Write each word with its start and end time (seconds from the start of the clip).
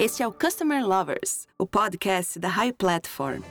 Este 0.00 0.22
é 0.22 0.26
o 0.26 0.32
Customer 0.32 0.82
Lovers, 0.82 1.46
o 1.58 1.66
podcast 1.66 2.38
da 2.38 2.48
High 2.48 2.72
Platform. 2.72 3.42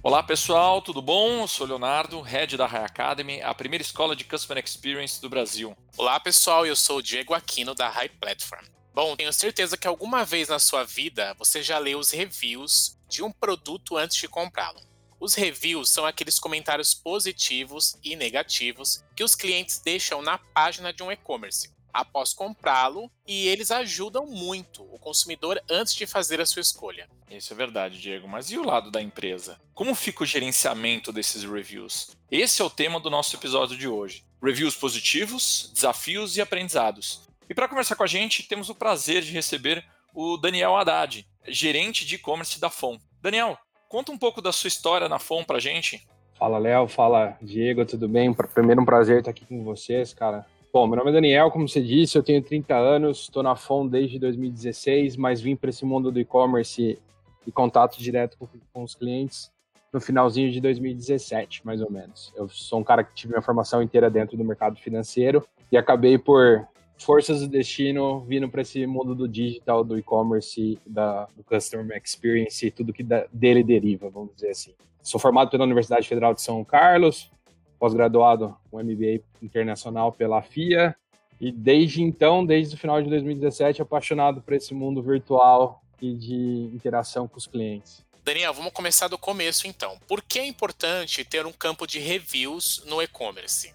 Olá 0.00 0.22
pessoal, 0.22 0.80
tudo 0.80 1.02
bom? 1.02 1.40
Eu 1.40 1.48
sou 1.48 1.66
Leonardo, 1.66 2.20
head 2.20 2.56
da 2.56 2.64
High 2.64 2.84
Academy, 2.84 3.42
a 3.42 3.52
primeira 3.52 3.82
escola 3.82 4.14
de 4.14 4.22
Customer 4.22 4.62
Experience 4.64 5.20
do 5.20 5.28
Brasil. 5.28 5.76
Olá 5.96 6.20
pessoal, 6.20 6.64
eu 6.64 6.76
sou 6.76 6.98
o 6.98 7.02
Diego 7.02 7.34
Aquino 7.34 7.74
da 7.74 7.88
High 7.88 8.10
Platform. 8.20 8.64
Bom, 8.94 9.16
tenho 9.16 9.32
certeza 9.32 9.76
que 9.76 9.88
alguma 9.88 10.24
vez 10.24 10.48
na 10.48 10.60
sua 10.60 10.84
vida 10.84 11.34
você 11.36 11.60
já 11.60 11.76
leu 11.76 11.98
os 11.98 12.12
reviews 12.12 12.96
de 13.08 13.24
um 13.24 13.32
produto 13.32 13.96
antes 13.96 14.16
de 14.16 14.28
comprá-lo. 14.28 14.78
Os 15.18 15.34
reviews 15.34 15.90
são 15.90 16.06
aqueles 16.06 16.38
comentários 16.38 16.94
positivos 16.94 17.98
e 18.04 18.14
negativos 18.14 19.02
que 19.16 19.24
os 19.24 19.34
clientes 19.34 19.80
deixam 19.80 20.22
na 20.22 20.38
página 20.38 20.92
de 20.92 21.02
um 21.02 21.10
e-commerce 21.10 21.74
após 21.92 22.32
comprá-lo 22.32 23.10
e 23.26 23.48
eles 23.48 23.70
ajudam 23.70 24.26
muito 24.26 24.82
o 24.92 24.98
consumidor 24.98 25.60
antes 25.70 25.94
de 25.94 26.06
fazer 26.06 26.40
a 26.40 26.46
sua 26.46 26.60
escolha. 26.60 27.08
Isso 27.30 27.52
é 27.52 27.56
verdade, 27.56 28.00
Diego. 28.00 28.28
Mas 28.28 28.50
e 28.50 28.58
o 28.58 28.64
lado 28.64 28.90
da 28.90 29.02
empresa? 29.02 29.60
Como 29.74 29.94
fica 29.94 30.22
o 30.22 30.26
gerenciamento 30.26 31.12
desses 31.12 31.44
reviews? 31.44 32.16
Esse 32.30 32.62
é 32.62 32.64
o 32.64 32.70
tema 32.70 33.00
do 33.00 33.10
nosso 33.10 33.34
episódio 33.36 33.76
de 33.76 33.88
hoje. 33.88 34.24
Reviews 34.42 34.76
positivos, 34.76 35.70
desafios 35.74 36.36
e 36.36 36.40
aprendizados. 36.40 37.22
E 37.48 37.54
para 37.54 37.68
conversar 37.68 37.96
com 37.96 38.02
a 38.02 38.08
gente, 38.08 38.42
temos 38.42 38.68
o 38.68 38.74
prazer 38.74 39.22
de 39.22 39.32
receber 39.32 39.84
o 40.14 40.36
Daniel 40.36 40.76
Haddad, 40.76 41.26
gerente 41.46 42.04
de 42.04 42.16
e-commerce 42.16 42.60
da 42.60 42.70
FOM. 42.70 42.98
Daniel, 43.20 43.58
conta 43.88 44.12
um 44.12 44.18
pouco 44.18 44.40
da 44.40 44.52
sua 44.52 44.68
história 44.68 45.08
na 45.08 45.18
FOM 45.18 45.44
para 45.44 45.58
a 45.58 45.60
gente. 45.60 46.06
Fala, 46.38 46.58
Léo. 46.58 46.86
Fala, 46.86 47.36
Diego. 47.40 47.84
Tudo 47.84 48.08
bem? 48.08 48.32
Primeiro, 48.32 48.82
um 48.82 48.84
prazer 48.84 49.18
estar 49.18 49.30
aqui 49.30 49.44
com 49.44 49.64
vocês, 49.64 50.12
cara. 50.12 50.44
Bom, 50.76 50.86
meu 50.86 50.98
nome 50.98 51.08
é 51.08 51.14
Daniel, 51.14 51.50
como 51.50 51.66
você 51.66 51.80
disse, 51.80 52.18
eu 52.18 52.22
tenho 52.22 52.42
30 52.42 52.76
anos, 52.76 53.20
estou 53.20 53.42
na 53.42 53.56
FON 53.56 53.86
desde 53.86 54.18
2016, 54.18 55.16
mas 55.16 55.40
vim 55.40 55.56
para 55.56 55.70
esse 55.70 55.86
mundo 55.86 56.12
do 56.12 56.20
e-commerce 56.20 56.98
e 57.46 57.50
contato 57.50 57.96
direto 57.96 58.36
com, 58.36 58.46
com, 58.74 58.82
os 58.82 58.94
clientes 58.94 59.50
no 59.90 59.98
finalzinho 60.02 60.52
de 60.52 60.60
2017, 60.60 61.64
mais 61.64 61.80
ou 61.80 61.90
menos. 61.90 62.30
Eu 62.36 62.46
sou 62.50 62.78
um 62.78 62.84
cara 62.84 63.02
que 63.02 63.14
tive 63.14 63.32
minha 63.32 63.40
formação 63.40 63.80
inteira 63.82 64.10
dentro 64.10 64.36
do 64.36 64.44
mercado 64.44 64.76
financeiro 64.76 65.42
e 65.72 65.78
acabei 65.78 66.18
por 66.18 66.68
forças 66.98 67.40
do 67.40 67.48
destino 67.48 68.20
vindo 68.26 68.46
para 68.46 68.60
esse 68.60 68.86
mundo 68.86 69.14
do 69.14 69.26
digital, 69.26 69.82
do 69.82 69.96
e-commerce, 69.96 70.78
do 70.84 71.42
customer 71.42 71.98
experience 72.04 72.66
e 72.66 72.70
tudo 72.70 72.92
que 72.92 73.02
da, 73.02 73.24
dele 73.32 73.64
deriva, 73.64 74.10
vamos 74.10 74.34
dizer 74.34 74.50
assim. 74.50 74.74
Sou 75.02 75.18
formado 75.18 75.50
pela 75.50 75.64
Universidade 75.64 76.06
Federal 76.06 76.34
de 76.34 76.42
São 76.42 76.62
Carlos, 76.62 77.30
pós-graduado 77.78 78.56
com 78.70 78.82
MBA 78.82 79.22
internacional 79.42 80.12
pela 80.12 80.42
FIA 80.42 80.94
e 81.40 81.52
desde 81.52 82.02
então, 82.02 82.44
desde 82.44 82.74
o 82.74 82.78
final 82.78 83.02
de 83.02 83.10
2017, 83.10 83.82
apaixonado 83.82 84.40
por 84.40 84.54
esse 84.54 84.74
mundo 84.74 85.02
virtual 85.02 85.82
e 86.00 86.14
de 86.14 86.70
interação 86.74 87.28
com 87.28 87.36
os 87.36 87.46
clientes. 87.46 88.04
Daniel, 88.24 88.52
vamos 88.52 88.72
começar 88.72 89.08
do 89.08 89.16
começo 89.16 89.68
então. 89.68 89.96
Por 90.08 90.20
que 90.22 90.38
é 90.38 90.46
importante 90.46 91.24
ter 91.24 91.46
um 91.46 91.52
campo 91.52 91.86
de 91.86 91.98
reviews 91.98 92.82
no 92.86 93.00
e-commerce? 93.00 93.72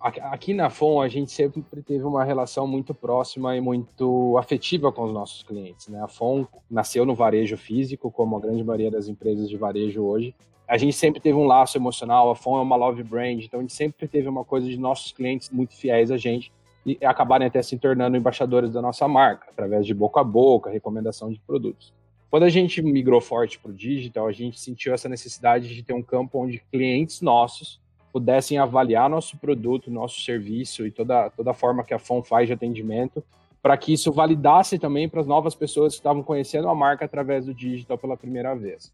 Aqui 0.00 0.54
na 0.54 0.70
FON, 0.70 1.02
a 1.02 1.08
gente 1.08 1.30
sempre 1.30 1.62
teve 1.82 2.04
uma 2.04 2.24
relação 2.24 2.66
muito 2.66 2.94
próxima 2.94 3.54
e 3.54 3.60
muito 3.60 4.38
afetiva 4.38 4.90
com 4.90 5.04
os 5.04 5.12
nossos 5.12 5.42
clientes. 5.42 5.88
Né? 5.88 6.02
A 6.02 6.08
FON 6.08 6.46
nasceu 6.70 7.04
no 7.04 7.14
varejo 7.14 7.58
físico, 7.58 8.10
como 8.10 8.34
a 8.38 8.40
grande 8.40 8.64
maioria 8.64 8.90
das 8.90 9.08
empresas 9.08 9.46
de 9.46 9.58
varejo 9.58 10.02
hoje, 10.02 10.34
a 10.70 10.76
gente 10.76 10.92
sempre 10.92 11.18
teve 11.18 11.36
um 11.36 11.46
laço 11.46 11.76
emocional, 11.76 12.30
a 12.30 12.36
FON 12.36 12.56
é 12.58 12.62
uma 12.62 12.76
love 12.76 13.02
brand, 13.02 13.42
então 13.42 13.58
a 13.58 13.62
gente 13.62 13.72
sempre 13.72 14.06
teve 14.06 14.28
uma 14.28 14.44
coisa 14.44 14.68
de 14.68 14.78
nossos 14.78 15.10
clientes 15.10 15.50
muito 15.50 15.74
fiéis 15.74 16.12
a 16.12 16.16
gente 16.16 16.52
e 16.86 16.96
acabarem 17.04 17.48
até 17.48 17.60
se 17.60 17.76
tornando 17.76 18.16
embaixadores 18.16 18.70
da 18.70 18.80
nossa 18.80 19.08
marca, 19.08 19.48
através 19.50 19.84
de 19.84 19.92
boca 19.92 20.20
a 20.20 20.24
boca, 20.24 20.70
recomendação 20.70 21.32
de 21.32 21.40
produtos. 21.40 21.92
Quando 22.30 22.44
a 22.44 22.48
gente 22.48 22.80
migrou 22.80 23.20
forte 23.20 23.58
para 23.58 23.72
o 23.72 23.74
digital, 23.74 24.28
a 24.28 24.32
gente 24.32 24.60
sentiu 24.60 24.94
essa 24.94 25.08
necessidade 25.08 25.74
de 25.74 25.82
ter 25.82 25.92
um 25.92 26.02
campo 26.04 26.38
onde 26.38 26.62
clientes 26.70 27.20
nossos 27.20 27.80
pudessem 28.12 28.56
avaliar 28.56 29.10
nosso 29.10 29.36
produto, 29.38 29.90
nosso 29.90 30.20
serviço 30.20 30.86
e 30.86 30.92
toda, 30.92 31.30
toda 31.30 31.50
a 31.50 31.54
forma 31.54 31.82
que 31.82 31.94
a 31.94 31.98
FON 31.98 32.22
faz 32.22 32.46
de 32.46 32.52
atendimento, 32.52 33.24
para 33.60 33.76
que 33.76 33.92
isso 33.92 34.12
validasse 34.12 34.78
também 34.78 35.08
para 35.08 35.20
as 35.20 35.26
novas 35.26 35.56
pessoas 35.56 35.94
que 35.94 35.98
estavam 35.98 36.22
conhecendo 36.22 36.68
a 36.68 36.74
marca 36.76 37.04
através 37.04 37.46
do 37.46 37.52
digital 37.52 37.98
pela 37.98 38.16
primeira 38.16 38.54
vez. 38.54 38.92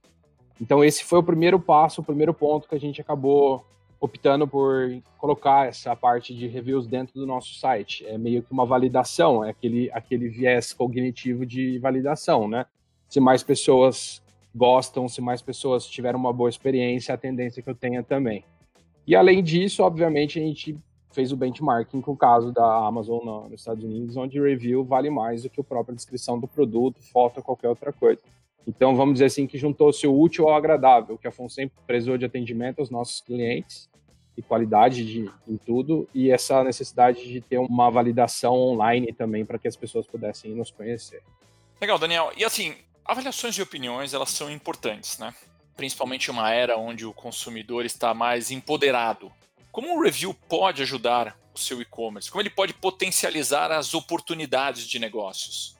Então 0.61 0.85
esse 0.85 1.05
foi 1.05 1.19
o 1.19 1.23
primeiro 1.23 1.61
passo, 1.61 2.01
o 2.01 2.05
primeiro 2.05 2.33
ponto 2.33 2.69
que 2.69 2.75
a 2.75 2.81
gente 2.81 3.01
acabou 3.01 3.65
optando 4.01 4.47
por 4.47 4.97
colocar 5.19 5.69
essa 5.69 5.95
parte 5.97 6.35
de 6.35 6.47
reviews 6.47 6.87
dentro 6.87 7.15
do 7.15 7.27
nosso 7.27 7.55
site. 7.55 8.07
É 8.07 8.19
meio 8.19 8.43
que 8.43 8.53
uma 8.53 8.67
validação, 8.67 9.45
é 9.45 9.51
aquele, 9.51 9.91
aquele 9.93 10.29
viés 10.29 10.73
cognitivo 10.73 11.47
de 11.47 11.79
validação, 11.79 12.47
né? 12.47 12.67
Se 13.09 13.21
mais 13.21 13.43
pessoas 13.43 14.23
gostam, 14.55 15.09
se 15.09 15.21
mais 15.21 15.43
pessoas 15.43 15.87
tiveram 15.87 16.19
uma 16.19 16.33
boa 16.33 16.49
experiência, 16.49 17.15
a 17.15 17.19
tendência 17.19 17.63
que 17.63 17.69
eu 17.69 17.75
tenha 17.75 18.03
também. 18.03 18.45
E 19.07 19.15
além 19.15 19.43
disso, 19.43 19.83
obviamente, 19.83 20.39
a 20.39 20.43
gente 20.43 20.77
fez 21.11 21.33
o 21.33 21.37
benchmarking 21.37 22.01
com 22.01 22.13
o 22.13 22.17
caso 22.17 22.53
da 22.53 22.87
Amazon 22.87 23.25
no, 23.25 23.49
nos 23.49 23.61
Estados 23.61 23.85
Unidos, 23.85 24.17
onde 24.17 24.41
review 24.41 24.85
vale 24.85 25.09
mais 25.09 25.43
do 25.43 25.51
que 25.51 25.61
a 25.61 25.65
própria 25.65 25.95
descrição 25.95 26.39
do 26.39 26.47
produto, 26.47 27.01
foto, 27.01 27.43
qualquer 27.43 27.69
outra 27.69 27.93
coisa. 27.93 28.21
Então, 28.67 28.97
vamos 28.97 29.15
dizer 29.15 29.27
assim, 29.27 29.47
que 29.47 29.57
juntou-se 29.57 30.07
o 30.07 30.19
útil 30.19 30.49
ao 30.49 30.57
agradável, 30.57 31.17
que 31.17 31.29
a 31.29 31.33
sempre 31.49 31.77
prezou 31.87 32.19
de 32.19 32.25
atendimento 32.25 32.81
aos 32.81 32.91
nossos 32.91 33.21
clientes 33.21 33.89
e 34.37 34.43
qualidade 34.43 35.05
de, 35.05 35.31
em 35.49 35.57
tudo, 35.57 36.09
e 36.13 36.31
essa 36.31 36.63
necessidade 36.65 37.27
de 37.27 37.41
ter 37.41 37.59
uma 37.59 37.91
validação 37.91 38.55
online 38.55 39.13
também 39.13 39.47
para 39.47 39.59
que 39.59 39.69
as 39.69 39.77
pessoas 39.77 40.07
pudessem 40.07 40.55
nos 40.55 40.71
conhecer. 40.71 41.23
Legal, 41.81 41.99
Daniel. 41.99 42.33
E 42.37 42.45
assim, 42.45 42.75
avaliações 43.05 43.55
de 43.55 43.63
opiniões, 43.63 44.13
elas 44.13 44.31
são 44.31 44.51
importantes, 44.51 45.19
né? 45.19 45.33
Principalmente 45.77 46.31
uma 46.31 46.51
era 46.51 46.77
onde 46.77 47.07
o 47.07 47.13
consumidor 47.13 47.85
está 47.85 48.13
mais 48.13 48.51
empoderado. 48.51 49.31
Como 49.71 49.95
o 49.95 50.03
review 50.03 50.35
pode 50.49 50.83
ajudar 50.83 51.39
o 51.55 51.59
seu 51.59 51.81
e-commerce? 51.81 52.31
Como 52.31 52.43
ele 52.43 52.51
pode 52.51 52.75
potencializar 52.75 53.71
as 53.71 53.95
oportunidades 53.95 54.87
de 54.87 54.99
negócios? 54.99 55.76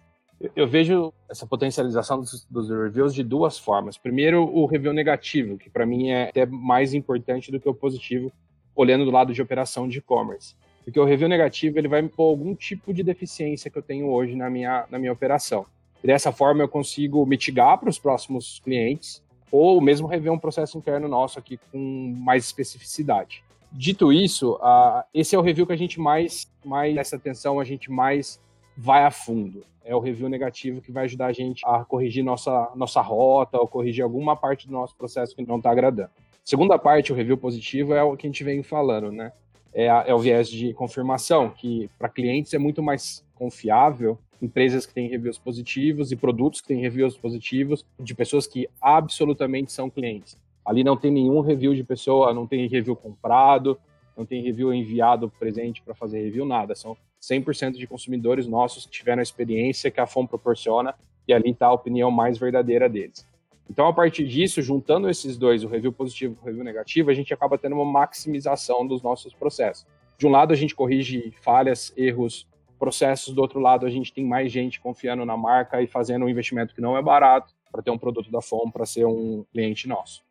Eu 0.55 0.69
vejo 0.69 1.13
essa 1.31 1.47
potencialização 1.47 2.21
dos, 2.21 2.45
dos, 2.45 2.69
reviews 2.69 3.15
de 3.15 3.23
duas 3.23 3.59
formas. 3.59 3.97
Primeiro, 3.97 4.43
o 4.43 4.67
review 4.67 4.93
negativo, 4.93 5.57
que 5.57 5.71
para 5.71 5.87
mim 5.87 6.11
é 6.11 6.29
até 6.29 6.45
mais 6.45 6.93
importante 6.93 7.51
do 7.51 7.59
que 7.59 7.69
o 7.69 7.75
positivo, 7.75 8.31
olhando 8.75 9.07
do 9.07 9.11
lado 9.11 9.33
de 9.33 9.41
operação 9.41 9.89
de 9.89 9.99
e-commerce. 9.99 10.55
Porque 10.85 11.01
o 11.01 11.05
review 11.05 11.29
negativo 11.29 11.79
ele 11.79 11.89
vai 11.89 12.03
me 12.03 12.09
pôr 12.09 12.29
algum 12.29 12.55
tipo 12.55 12.93
de 12.93 13.03
deficiência 13.03 13.71
que 13.71 13.79
eu 13.79 13.83
tenho 13.83 14.09
hoje 14.09 14.37
na 14.37 14.51
minha, 14.51 14.85
na 14.91 14.99
minha 14.99 15.13
operação. 15.13 15.65
E 16.05 16.07
dessa 16.07 16.31
forma 16.31 16.63
eu 16.63 16.69
consigo 16.69 17.25
mitigar 17.25 17.79
para 17.79 17.89
os 17.89 17.99
próximos 17.99 18.61
clientes 18.63 19.23
ou 19.51 19.81
mesmo 19.81 20.07
rever 20.07 20.33
um 20.33 20.39
processo 20.39 20.77
interno 20.77 21.09
nosso 21.09 21.39
aqui 21.39 21.59
com 21.73 22.15
mais 22.19 22.45
especificidade. 22.45 23.43
Dito 23.73 24.13
isso, 24.13 24.55
uh, 24.55 25.03
esse 25.13 25.35
é 25.35 25.39
o 25.39 25.43
review 25.43 25.67
que 25.67 25.73
a 25.73 25.77
gente 25.77 25.99
mais, 25.99 26.51
mais 26.65 26.97
essa 26.97 27.17
atenção, 27.17 27.59
a 27.59 27.65
gente 27.65 27.91
mais 27.91 28.41
vai 28.77 29.05
a 29.05 29.11
fundo. 29.11 29.65
É 29.85 29.95
o 29.95 30.01
review 30.01 30.29
negativo 30.29 30.81
que 30.81 30.93
vai 30.93 31.05
ajudar 31.05 31.27
a 31.27 31.33
gente 31.33 31.65
a 31.65 31.85
corrigir 31.85 32.25
nossa, 32.25 32.71
nossa 32.75 33.01
rota 33.01 33.59
ou 33.59 33.69
corrigir 33.69 34.03
alguma 34.03 34.37
parte 34.37 34.67
do 34.67 34.73
nosso 34.73 34.97
processo 34.97 35.35
que 35.35 35.47
não 35.47 35.59
está 35.59 35.71
agradando. 35.71 36.11
Segunda 36.45 36.79
parte, 36.79 37.13
o 37.13 37.17
review 37.17 37.37
positivo, 37.37 37.95
é 37.95 38.03
o 38.03 38.17
que 38.17 38.27
a 38.27 38.31
gente 38.31 38.45
vem 38.45 38.63
falando, 38.63 39.11
né? 39.11 39.33
É, 39.73 39.89
a, 39.89 40.05
é 40.07 40.15
o 40.15 40.19
viés 40.19 40.49
de 40.49 40.73
confirmação, 40.73 41.51
que 41.51 41.91
para 41.99 42.09
clientes 42.09 42.55
é 42.55 42.59
muito 42.59 42.83
mais 42.83 43.25
confiável 43.35 44.19
empresas 44.41 44.85
que 44.87 44.95
têm 44.95 45.09
reviews 45.09 45.39
positivos 45.39 46.13
e 46.13 46.17
produtos 46.17 46.61
que 46.61 46.69
têm 46.69 46.81
reviews 46.81 47.17
positivos 47.17 47.85
de 47.99 48.15
pessoas 48.15 48.47
que 48.47 48.69
absolutamente 48.81 49.73
são 49.73 49.89
clientes. 49.89 50.37
Ali 50.65 50.83
não 50.83 50.97
tem 50.97 51.11
nenhum 51.11 51.41
review 51.41 51.75
de 51.75 51.85
pessoa, 51.85 52.35
não 52.35 52.47
tem 52.47 52.67
review 52.67 52.97
comprado, 52.97 53.79
não 54.17 54.25
tem 54.25 54.43
review 54.43 54.73
enviado 54.73 55.31
presente 55.39 55.83
para 55.83 55.95
fazer 55.95 56.23
review, 56.23 56.47
nada. 56.47 56.75
São 56.75 56.97
100% 57.21 57.73
de 57.73 57.87
consumidores 57.87 58.47
nossos 58.47 58.87
que 58.87 58.93
tiveram 58.93 59.21
a 59.21 59.23
experiência 59.23 59.91
que 59.91 60.01
a 60.01 60.07
FOM 60.07 60.27
proporciona 60.27 60.95
e 61.27 61.33
ali 61.33 61.51
está 61.51 61.67
a 61.67 61.73
opinião 61.73 62.11
mais 62.11 62.39
verdadeira 62.39 62.89
deles. 62.89 63.27
Então, 63.69 63.87
a 63.89 63.93
partir 63.93 64.27
disso, 64.27 64.63
juntando 64.63 65.11
esses 65.11 65.37
dois, 65.37 65.65
o 65.65 65.69
review 65.69 65.93
positivo 65.93 66.35
e 66.35 66.43
o 66.43 66.45
review 66.45 66.65
negativo, 66.65 67.11
a 67.11 67.15
gente 67.15 67.35
acaba 67.35 67.59
tendo 67.59 67.75
uma 67.75 67.85
maximização 67.85 68.87
dos 68.87 69.03
nossos 69.03 69.35
processos. 69.35 69.85
De 70.17 70.27
um 70.27 70.31
lado, 70.31 70.53
a 70.53 70.57
gente 70.57 70.75
corrige 70.75 71.33
falhas, 71.43 71.93
erros, 71.97 72.47
processos, 72.79 73.35
do 73.35 73.41
outro 73.41 73.59
lado, 73.59 73.87
a 73.87 73.91
gente 73.91 74.13
tem 74.13 74.25
mais 74.25 74.53
gente 74.53 74.81
confiando 74.81 75.25
na 75.25 75.37
marca 75.37 75.83
e 75.83 75.87
fazendo 75.87 76.27
um 76.27 76.29
investimento 76.29 76.75
que 76.75 76.81
não 76.81 76.97
é 76.97 77.03
barato 77.03 77.53
para 77.73 77.83
ter 77.83 77.91
um 77.91 77.99
produto 77.99 78.31
da 78.31 78.41
FOM 78.41 78.71
para 78.71 78.87
ser 78.87 79.07
um 79.07 79.45
cliente 79.53 79.89
nosso. 79.89 80.23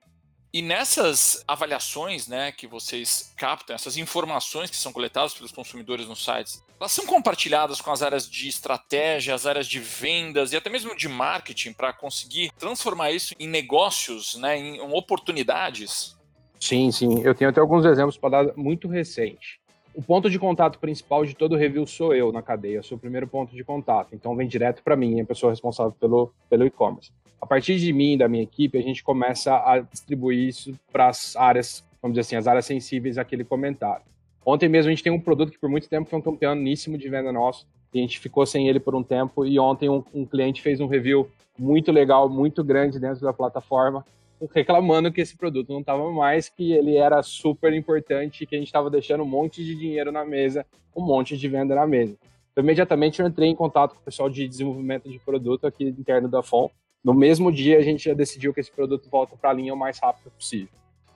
E 0.56 0.62
nessas 0.62 1.44
avaliações 1.46 2.30
né, 2.30 2.50
que 2.50 2.66
vocês 2.66 3.34
captam, 3.36 3.75
essas 3.75 3.98
informações 3.98 4.69
que 4.69 4.78
são 4.78 4.94
coletadas 4.94 5.34
pelos 5.34 5.52
consumidores 5.52 6.07
nos 6.07 6.24
sites, 6.24 6.63
elas 6.80 6.94
são 6.94 7.06
compartilhadas 7.06 7.81
com 7.81 7.92
as 7.92 8.02
áreas 8.02 8.25
de 8.25 8.48
estratégia, 8.48 9.36
as 9.36 9.46
áreas 9.46 9.68
de 9.68 9.81
vendas 9.81 10.54
e 10.54 10.56
até 10.56 10.69
mesmo 10.69 10.96
de 10.96 11.10
marketing 11.10 11.74
para 11.74 11.92
conseguir 11.92 12.54
transformar 12.57 13.12
isso 13.12 13.36
em 13.38 13.50
negócios, 13.50 14.36
né, 14.36 14.57
em 14.57 14.80
oportunidades? 14.80 16.18
Sim, 16.57 16.90
sim. 16.90 17.22
Eu 17.22 17.36
tenho 17.36 17.50
até 17.50 17.60
alguns 17.60 17.84
exemplos 17.84 18.18
para 18.18 18.46
dar 18.46 18.56
muito 18.56 18.88
recente. 18.88 19.60
o 19.94 20.02
ponto 20.02 20.30
de 20.30 20.40
contato 20.40 20.80
principal 20.80 21.25
de 21.25 21.34
todo 21.34 21.57
review 21.57 21.86
sou 21.86 22.16
eu 22.16 22.31
na 22.31 22.42
cadeia, 22.42 22.81
sou 22.81 22.98
o 22.98 23.02
primeiro 23.02 23.28
ponto 23.28 23.54
de 23.54 23.63
contato. 23.66 24.16
Então 24.16 24.34
vem 24.38 24.48
direto 24.48 24.81
para 24.84 24.96
mim, 24.96 25.19
a 25.19 25.25
pessoa 25.25 25.52
responsável 25.52 25.92
pelo, 26.00 26.34
pelo 26.50 26.66
e-commerce. 26.66 27.12
A 27.41 27.45
partir 27.45 27.77
de 27.77 27.91
mim 27.93 28.17
da 28.17 28.27
minha 28.27 28.43
equipe, 28.43 28.77
a 28.77 28.81
gente 28.81 29.03
começa 29.03 29.55
a 29.55 29.79
distribuir 29.79 30.47
isso 30.47 30.73
para 30.91 31.07
as 31.07 31.35
áreas, 31.35 31.83
vamos 32.01 32.15
dizer 32.15 32.21
assim, 32.21 32.35
as 32.35 32.47
áreas 32.47 32.65
sensíveis 32.65 33.17
àquele 33.17 33.43
comentário. 33.43 34.03
Ontem 34.45 34.69
mesmo 34.69 34.89
a 34.89 34.91
gente 34.91 35.03
tem 35.03 35.11
um 35.11 35.19
produto 35.19 35.51
que 35.51 35.59
por 35.59 35.69
muito 35.69 35.89
tempo 35.89 36.09
foi 36.09 36.19
um 36.19 36.21
campeoníssimo 36.21 36.97
de 36.97 37.09
venda 37.09 37.31
nosso, 37.31 37.67
e 37.93 37.99
a 37.99 38.01
gente 38.01 38.19
ficou 38.19 38.45
sem 38.45 38.67
ele 38.67 38.79
por 38.79 38.95
um 38.95 39.03
tempo, 39.03 39.45
e 39.45 39.59
ontem 39.59 39.89
um, 39.89 40.03
um 40.13 40.25
cliente 40.25 40.61
fez 40.61 40.79
um 40.79 40.87
review 40.87 41.29
muito 41.57 41.91
legal, 41.91 42.29
muito 42.29 42.63
grande 42.63 42.99
dentro 42.99 43.21
da 43.21 43.33
plataforma, 43.33 44.05
reclamando 44.53 45.11
que 45.11 45.21
esse 45.21 45.35
produto 45.35 45.71
não 45.71 45.79
estava 45.79 46.11
mais, 46.11 46.49
que 46.49 46.73
ele 46.73 46.95
era 46.97 47.23
super 47.23 47.73
importante, 47.73 48.45
que 48.45 48.55
a 48.55 48.59
gente 48.59 48.67
estava 48.67 48.89
deixando 48.89 49.23
um 49.23 49.27
monte 49.27 49.63
de 49.63 49.75
dinheiro 49.75 50.11
na 50.11 50.25
mesa, 50.25 50.65
um 50.95 51.01
monte 51.01 51.37
de 51.37 51.47
venda 51.47 51.73
na 51.73 51.87
mesa. 51.87 52.17
Então, 52.51 52.63
imediatamente 52.63 53.21
eu 53.21 53.27
entrei 53.27 53.49
em 53.49 53.55
contato 53.55 53.93
com 53.95 54.01
o 54.01 54.03
pessoal 54.03 54.29
de 54.29 54.47
desenvolvimento 54.47 55.09
de 55.09 55.19
produto 55.19 55.67
aqui 55.67 55.85
interno 55.85 56.27
da 56.27 56.41
FON. 56.41 56.69
No 57.06 57.13
mesmo 57.13 57.52
dia 57.52 57.78
a 57.78 57.81
gente 57.84 58.06
já 58.06 58.16
decidiu 58.16 58.52
que 58.52 58.60
esse 58.60 58.72
produto 58.72 59.07
volta 59.12 59.38
para 59.38 59.52
a 59.52 59.54
linha 59.54 59.75
o 59.75 59.78
mais 59.78 60.00
rápido 60.00 60.31
possível. 60.31 60.69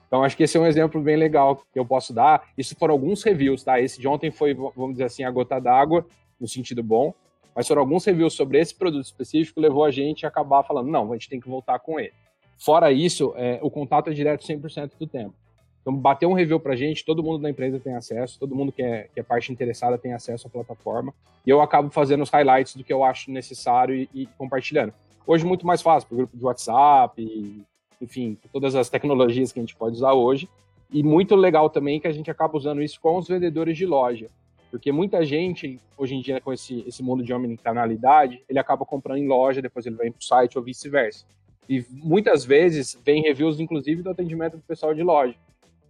Então 0.06 0.22
acho 0.22 0.36
que 0.36 0.44
esse 0.44 0.56
é 0.56 0.60
um 0.60 0.66
exemplo 0.66 1.00
bem 1.00 1.16
legal 1.16 1.56
que 1.56 1.78
eu 1.80 1.84
posso 1.84 2.14
dar. 2.14 2.48
Isso 2.56 2.76
foram 2.78 2.94
alguns 2.94 3.24
reviews, 3.24 3.64
tá? 3.64 3.80
Esse 3.80 4.00
de 4.00 4.06
ontem 4.06 4.30
foi, 4.30 4.54
vamos 4.54 4.92
dizer 4.92 5.04
assim, 5.04 5.24
a 5.24 5.30
gota 5.32 5.58
d'água, 5.60 6.06
no 6.40 6.46
sentido 6.46 6.80
bom, 6.80 7.12
mas 7.56 7.66
foram 7.66 7.82
alguns 7.82 8.04
reviews 8.04 8.34
sobre 8.34 8.60
esse 8.60 8.72
produto 8.72 9.04
específico 9.04 9.60
levou 9.60 9.84
a 9.84 9.90
gente 9.90 10.24
a 10.24 10.28
acabar 10.28 10.62
falando, 10.62 10.88
não, 10.88 11.10
a 11.10 11.16
gente 11.16 11.28
tem 11.28 11.40
que 11.40 11.48
voltar 11.48 11.80
com 11.80 11.98
ele. 11.98 12.12
Fora 12.56 12.92
isso, 12.92 13.34
é, 13.36 13.58
o 13.60 13.68
contato 13.68 14.10
é 14.10 14.12
direto 14.12 14.46
100% 14.46 14.92
do 14.96 15.08
tempo. 15.08 15.34
Então, 15.80 15.92
bater 15.92 16.26
um 16.26 16.34
review 16.34 16.60
pra 16.60 16.76
gente, 16.76 17.04
todo 17.04 17.20
mundo 17.20 17.42
da 17.42 17.50
empresa 17.50 17.80
tem 17.80 17.96
acesso, 17.96 18.38
todo 18.38 18.54
mundo 18.54 18.70
que 18.70 18.82
é, 18.82 19.08
que 19.12 19.18
é 19.18 19.24
parte 19.24 19.50
interessada 19.50 19.98
tem 19.98 20.12
acesso 20.12 20.46
à 20.46 20.50
plataforma, 20.50 21.12
e 21.44 21.50
eu 21.50 21.60
acabo 21.60 21.90
fazendo 21.90 22.22
os 22.22 22.30
highlights 22.30 22.76
do 22.76 22.84
que 22.84 22.92
eu 22.92 23.02
acho 23.02 23.30
necessário 23.32 23.94
e, 23.96 24.08
e 24.14 24.26
compartilhando. 24.38 24.92
Hoje, 25.26 25.44
muito 25.44 25.66
mais 25.66 25.82
fácil, 25.82 26.08
por 26.08 26.16
grupo 26.16 26.36
de 26.36 26.44
WhatsApp, 26.44 27.20
e, 27.22 27.62
enfim, 28.00 28.36
todas 28.52 28.74
as 28.74 28.88
tecnologias 28.88 29.52
que 29.52 29.58
a 29.58 29.62
gente 29.62 29.76
pode 29.76 29.96
usar 29.96 30.12
hoje. 30.12 30.48
E 30.92 31.02
muito 31.02 31.36
legal 31.36 31.70
também 31.70 32.00
que 32.00 32.08
a 32.08 32.12
gente 32.12 32.30
acaba 32.30 32.56
usando 32.56 32.82
isso 32.82 33.00
com 33.00 33.16
os 33.16 33.28
vendedores 33.28 33.76
de 33.76 33.86
loja. 33.86 34.28
Porque 34.70 34.92
muita 34.92 35.24
gente, 35.24 35.80
hoje 35.96 36.14
em 36.14 36.20
dia, 36.20 36.40
com 36.40 36.52
esse, 36.52 36.84
esse 36.86 37.02
mundo 37.02 37.22
de 37.22 37.32
omnicanalidade, 37.32 38.42
ele 38.48 38.58
acaba 38.58 38.84
comprando 38.84 39.18
em 39.18 39.26
loja, 39.26 39.60
depois 39.60 39.84
ele 39.84 39.96
vem 39.96 40.12
para 40.12 40.20
o 40.20 40.24
site 40.24 40.56
ou 40.56 40.64
vice-versa. 40.64 41.24
E 41.68 41.84
muitas 41.90 42.44
vezes 42.44 42.98
vem 43.04 43.22
reviews, 43.22 43.60
inclusive, 43.60 44.02
do 44.02 44.10
atendimento 44.10 44.56
do 44.56 44.62
pessoal 44.62 44.94
de 44.94 45.02
loja. 45.02 45.34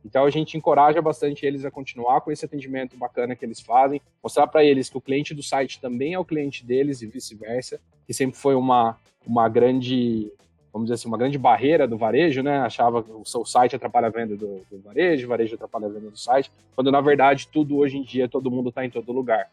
Então 0.05 0.25
a 0.25 0.31
gente 0.31 0.57
encoraja 0.57 1.01
bastante 1.03 1.45
eles 1.45 1.65
a 1.65 1.71
continuar 1.71 2.21
com 2.21 2.33
esse 2.33 2.45
atendimento 2.45 2.97
bacana 2.97 3.37
que 3.37 3.45
eles 3.45 3.61
fazem, 3.61 4.01
mostrar 4.23 4.47
para 4.47 4.65
eles 4.65 4.89
que 4.89 4.97
o 4.97 5.01
cliente 5.01 5.35
do 5.35 5.43
site 5.43 5.81
também 5.81 6.15
é 6.15 6.19
o 6.19 6.25
cliente 6.25 6.65
deles 6.65 7.03
e 7.03 7.07
vice-versa, 7.07 7.81
que 8.07 8.15
sempre 8.15 8.39
foi 8.39 8.55
uma, 8.55 8.97
uma 9.27 9.49
grande, 9.49 10.33
vamos 10.73 10.87
dizer 10.87 10.95
assim, 10.95 11.09
uma 11.09 11.19
grande 11.19 11.39
barreira 11.39 11.87
do 11.87 11.99
varejo, 11.99 12.43
né? 12.43 12.59
Achava 12.61 13.03
que 13.03 13.11
o 13.11 13.25
seu 13.25 13.45
site 13.45 13.77
atrapalha 13.77 14.07
a 14.07 14.11
venda 14.11 14.37
do, 14.37 14.63
do 14.71 14.81
varejo, 14.83 15.27
o 15.27 15.29
varejo 15.29 15.55
atrapalha 15.55 15.87
a 15.87 15.91
venda 15.91 16.11
do 16.11 16.19
site, 16.19 16.51
quando 16.75 16.91
na 16.91 17.01
verdade 17.01 17.49
tudo 17.49 17.77
hoje 17.77 17.99
em 17.99 18.03
dia, 18.03 18.29
todo 18.29 18.51
mundo 18.51 18.71
está 18.71 18.85
em 18.85 18.91
todo 18.91 19.13
lugar. 19.13 19.51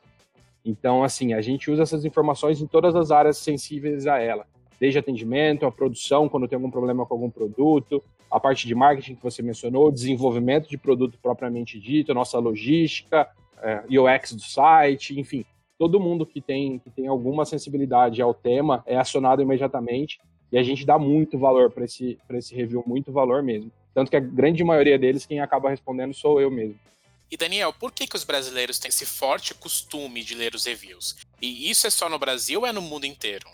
Então, 0.63 1.03
assim, 1.03 1.33
a 1.33 1.41
gente 1.41 1.71
usa 1.71 1.83
essas 1.83 2.03
informações 2.03 2.61
em 2.61 2.67
todas 2.67 2.95
as 2.95 3.09
áreas 3.11 3.37
sensíveis 3.37 4.05
a 4.05 4.19
ela 4.19 4.45
desde 4.79 4.99
atendimento, 4.99 5.65
a 5.65 5.71
produção, 5.71 6.29
quando 6.29 6.47
tem 6.47 6.55
algum 6.55 6.69
problema 6.69 7.05
com 7.05 7.13
algum 7.13 7.29
produto, 7.29 8.03
a 8.37 8.39
parte 8.39 8.67
de 8.67 8.75
marketing 8.75 9.15
que 9.15 9.23
você 9.23 9.41
mencionou, 9.41 9.91
desenvolvimento 9.91 10.69
de 10.69 10.77
produto 10.77 11.17
propriamente 11.21 11.79
dito, 11.79 12.13
nossa 12.13 12.39
logística, 12.39 13.27
é, 13.61 13.83
UX 13.89 14.33
do 14.33 14.41
site, 14.41 15.19
enfim, 15.19 15.43
todo 15.77 15.99
mundo 15.99 16.25
que 16.25 16.39
tem, 16.39 16.79
que 16.79 16.89
tem 16.89 17.07
alguma 17.07 17.45
sensibilidade 17.45 18.21
ao 18.21 18.33
tema 18.33 18.83
é 18.85 18.97
acionado 18.97 19.41
imediatamente 19.41 20.19
e 20.51 20.57
a 20.57 20.63
gente 20.63 20.85
dá 20.85 20.97
muito 20.97 21.37
valor 21.37 21.71
para 21.71 21.85
esse, 21.85 22.17
esse 22.31 22.55
review, 22.55 22.83
muito 22.85 23.11
valor 23.11 23.43
mesmo. 23.43 23.71
Tanto 23.93 24.09
que 24.09 24.17
a 24.17 24.19
grande 24.19 24.63
maioria 24.63 24.97
deles, 24.97 25.25
quem 25.25 25.39
acaba 25.39 25.69
respondendo 25.69 26.13
sou 26.13 26.39
eu 26.39 26.49
mesmo. 26.49 26.79
E 27.29 27.35
Daniel, 27.35 27.73
por 27.73 27.91
que, 27.91 28.07
que 28.07 28.15
os 28.15 28.23
brasileiros 28.23 28.79
têm 28.79 28.89
esse 28.89 29.05
forte 29.05 29.53
costume 29.53 30.23
de 30.23 30.33
ler 30.33 30.55
os 30.55 30.65
reviews? 30.65 31.17
E 31.41 31.69
isso 31.69 31.85
é 31.85 31.89
só 31.89 32.07
no 32.07 32.17
Brasil 32.17 32.61
ou 32.61 32.65
é 32.65 32.71
no 32.71 32.81
mundo 32.81 33.05
inteiro? 33.05 33.45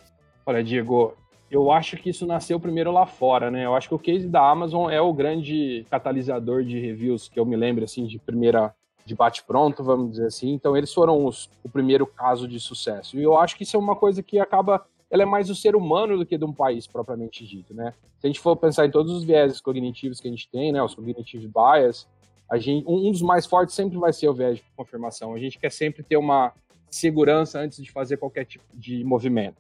Olha, 0.46 0.64
Diego, 0.64 1.18
eu 1.56 1.72
acho 1.72 1.98
que 1.98 2.10
isso 2.10 2.26
nasceu 2.26 2.60
primeiro 2.60 2.92
lá 2.92 3.06
fora, 3.06 3.52
né? 3.52 3.66
Eu 3.66 3.76
acho 3.76 3.88
que 3.88 3.96
o 3.96 4.00
case 4.00 4.28
da 4.28 4.50
Amazon 4.50 4.90
é 4.90 5.00
o 5.00 5.14
grande 5.14 5.86
catalisador 5.90 6.64
de 6.64 6.80
reviews 6.80 7.28
que 7.28 7.40
eu 7.40 7.46
me 7.46 7.56
lembro, 7.56 7.84
assim, 7.84 8.06
de 8.06 8.18
primeira 8.18 8.74
de 9.06 9.14
bate-pronto, 9.14 9.84
vamos 9.84 10.12
dizer 10.12 10.28
assim. 10.28 10.52
Então, 10.52 10.76
eles 10.76 10.94
foram 10.94 11.26
os, 11.26 11.50
o 11.64 11.70
primeiro 11.70 12.08
caso 12.08 12.48
de 12.48 12.60
sucesso. 12.60 13.20
E 13.20 13.24
eu 13.24 13.38
acho 13.38 13.58
que 13.58 13.64
isso 13.64 13.76
é 13.76 13.80
uma 13.80 13.96
coisa 13.96 14.24
que 14.24 14.40
acaba. 14.40 14.86
Ela 15.12 15.24
é 15.24 15.26
mais 15.26 15.48
do 15.48 15.56
ser 15.56 15.76
humano 15.76 16.18
do 16.18 16.26
que 16.26 16.38
de 16.38 16.46
um 16.46 16.54
país 16.54 16.88
propriamente 16.88 17.46
dito, 17.46 17.74
né? 17.74 17.94
Se 18.20 18.26
a 18.26 18.28
gente 18.28 18.40
for 18.40 18.56
pensar 18.56 18.86
em 18.86 18.92
todos 18.92 19.12
os 19.12 19.24
vieses 19.24 19.62
cognitivos 19.62 20.20
que 20.20 20.28
a 20.28 20.32
gente 20.32 20.50
tem, 20.50 20.72
né? 20.72 20.82
Os 20.82 20.96
cognitive 20.96 21.48
bias, 21.48 22.08
a 22.50 22.58
gente, 22.58 22.86
um 22.88 23.12
dos 23.12 23.22
mais 23.22 23.46
fortes 23.46 23.76
sempre 23.76 23.98
vai 23.98 24.14
ser 24.14 24.28
o 24.28 24.34
viés 24.34 24.58
de 24.58 24.64
confirmação. 24.76 25.34
A 25.34 25.40
gente 25.40 25.60
quer 25.60 25.72
sempre 25.72 26.02
ter 26.02 26.18
uma 26.18 26.54
segurança 26.90 27.60
antes 27.60 27.84
de 27.84 27.92
fazer 27.92 28.18
qualquer 28.18 28.46
tipo 28.46 28.66
de 28.74 29.04
movimento. 29.04 29.58